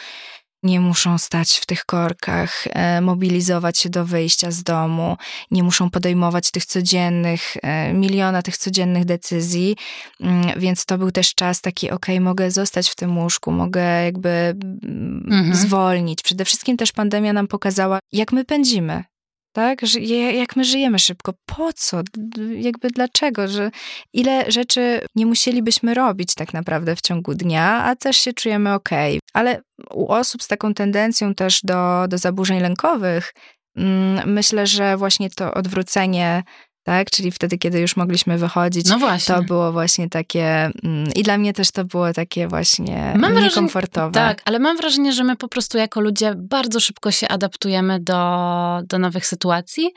[0.63, 5.17] nie muszą stać w tych korkach, e, mobilizować się do wyjścia z domu,
[5.51, 9.75] nie muszą podejmować tych codziennych, e, miliona tych codziennych decyzji,
[10.21, 14.29] mm, więc to był też czas taki, ok, mogę zostać w tym łóżku, mogę jakby
[14.29, 15.55] mm, mhm.
[15.55, 16.21] zwolnić.
[16.21, 19.03] Przede wszystkim też pandemia nam pokazała, jak my pędzimy,
[19.57, 19.79] tak?
[20.33, 22.01] Jak my żyjemy szybko, po co?
[22.55, 23.47] Jakby dlaczego?
[23.47, 23.71] Że
[24.13, 28.89] ile rzeczy nie musielibyśmy robić tak naprawdę w ciągu dnia, a też się czujemy ok.
[29.33, 29.61] Ale
[29.93, 33.33] u osób z taką tendencją też do, do zaburzeń lękowych,
[33.75, 36.43] mm, myślę, że właśnie to odwrócenie
[36.87, 37.09] tak?
[37.09, 40.45] Czyli wtedy, kiedy już mogliśmy wychodzić, no to było właśnie takie
[40.83, 44.11] mm, i dla mnie też to było takie właśnie mam niekomfortowe.
[44.11, 47.99] Wrażenie, tak, ale mam wrażenie, że my po prostu jako ludzie bardzo szybko się adaptujemy
[47.99, 48.21] do,
[48.83, 49.89] do nowych sytuacji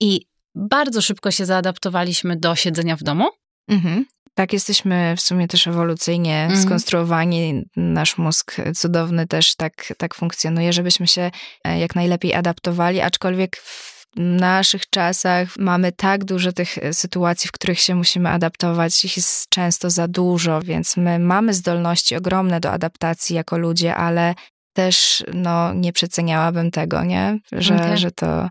[0.00, 3.24] i bardzo szybko się zaadaptowaliśmy do siedzenia w domu.
[3.68, 4.04] Mhm.
[4.34, 6.62] Tak, jesteśmy w sumie też ewolucyjnie mhm.
[6.62, 7.62] skonstruowani.
[7.76, 11.30] Nasz mózg cudowny też tak, tak funkcjonuje, żebyśmy się
[11.64, 17.52] e, jak najlepiej adaptowali, aczkolwiek w naszych czasach mamy tak dużo tych e, sytuacji, w
[17.52, 22.70] których się musimy adaptować, ich jest często za dużo, więc my mamy zdolności ogromne do
[22.70, 24.34] adaptacji jako ludzie, ale
[24.72, 27.38] też no, nie przeceniałabym tego, nie?
[27.52, 27.96] Że, okay.
[27.96, 28.48] że to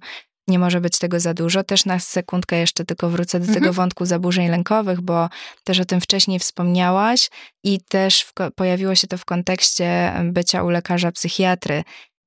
[0.48, 1.64] nie może być tego za dużo.
[1.64, 3.62] Też na sekundkę jeszcze tylko wrócę do mhm.
[3.62, 5.30] tego wątku zaburzeń lękowych, bo
[5.64, 7.30] też o tym wcześniej wspomniałaś
[7.64, 11.84] i też w, pojawiło się to w kontekście bycia u lekarza psychiatry.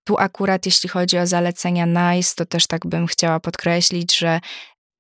[0.08, 4.40] Tu akurat jeśli chodzi o zalecenia NICE, to też tak bym chciała podkreślić, że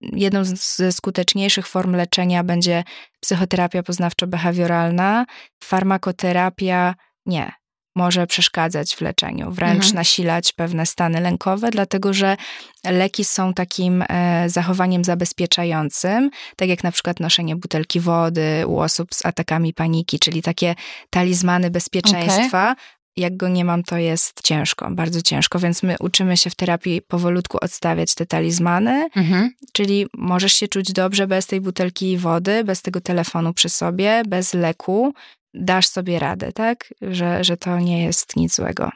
[0.00, 2.84] jedną ze skuteczniejszych form leczenia będzie
[3.20, 5.24] psychoterapia poznawczo-behawioralna.
[5.64, 6.94] Farmakoterapia
[7.26, 7.52] nie.
[7.96, 9.94] Może przeszkadzać w leczeniu, wręcz mhm.
[9.94, 12.36] nasilać pewne stany lękowe, dlatego że
[12.84, 19.14] leki są takim e, zachowaniem zabezpieczającym, tak jak na przykład noszenie butelki wody u osób
[19.14, 20.74] z atakami paniki, czyli takie
[21.10, 26.36] talizmany bezpieczeństwa, okay jak go nie mam, to jest ciężko, bardzo ciężko, więc my uczymy
[26.36, 29.50] się w terapii powolutku odstawiać te talizmany, mhm.
[29.72, 34.54] czyli możesz się czuć dobrze bez tej butelki wody, bez tego telefonu przy sobie, bez
[34.54, 35.12] leku,
[35.54, 36.94] dasz sobie radę, tak?
[37.02, 38.90] Że, że to nie jest nic złego.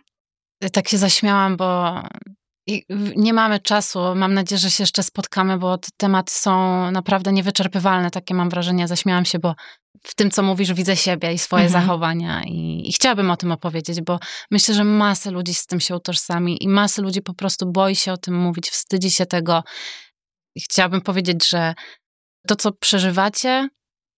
[0.72, 2.02] Tak się zaśmiałam, bo
[3.16, 4.00] nie mamy czasu.
[4.14, 8.10] Mam nadzieję, że się jeszcze spotkamy, bo te tematy są naprawdę niewyczerpywalne.
[8.10, 8.88] Takie mam wrażenie.
[8.88, 9.54] Zaśmiałam się, bo
[10.02, 11.82] w tym, co mówisz, widzę siebie i swoje mhm.
[11.82, 14.18] zachowania i, i, chciałabym o tym opowiedzieć, bo
[14.50, 18.12] myślę, że masę ludzi z tym się utożsami i masę ludzi po prostu boi się
[18.12, 19.62] o tym mówić, wstydzi się tego.
[20.54, 21.74] I chciałabym powiedzieć, że
[22.48, 23.68] to, co przeżywacie,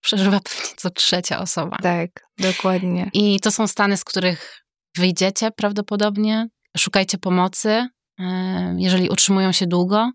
[0.02, 1.76] przeżywa pewnie co trzecia osoba.
[1.82, 3.10] Tak, dokładnie.
[3.12, 4.64] I to są stany, z których
[4.96, 6.46] wyjdziecie prawdopodobnie.
[6.76, 7.88] Szukajcie pomocy,
[8.20, 10.10] e, jeżeli utrzymują się długo.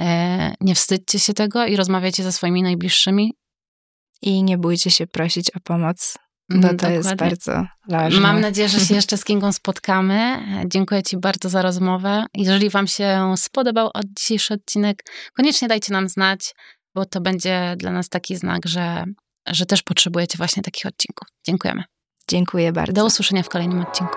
[0.00, 3.34] E, nie wstydźcie się tego i rozmawiajcie ze swoimi najbliższymi
[4.24, 6.18] i nie bójcie się prosić o pomoc,
[6.50, 6.96] bo to Dokładnie.
[6.96, 8.20] jest bardzo ważne.
[8.20, 10.38] Mam nadzieję, że się jeszcze z Kingą spotkamy.
[10.66, 12.26] Dziękuję Ci bardzo za rozmowę.
[12.34, 15.02] Jeżeli Wam się spodobał dzisiejszy odcinek,
[15.36, 16.54] koniecznie dajcie nam znać,
[16.94, 19.04] bo to będzie dla nas taki znak, że,
[19.46, 21.28] że też potrzebujecie właśnie takich odcinków.
[21.46, 21.82] Dziękujemy.
[22.28, 22.92] Dziękuję bardzo.
[22.92, 24.16] Do usłyszenia w kolejnym odcinku.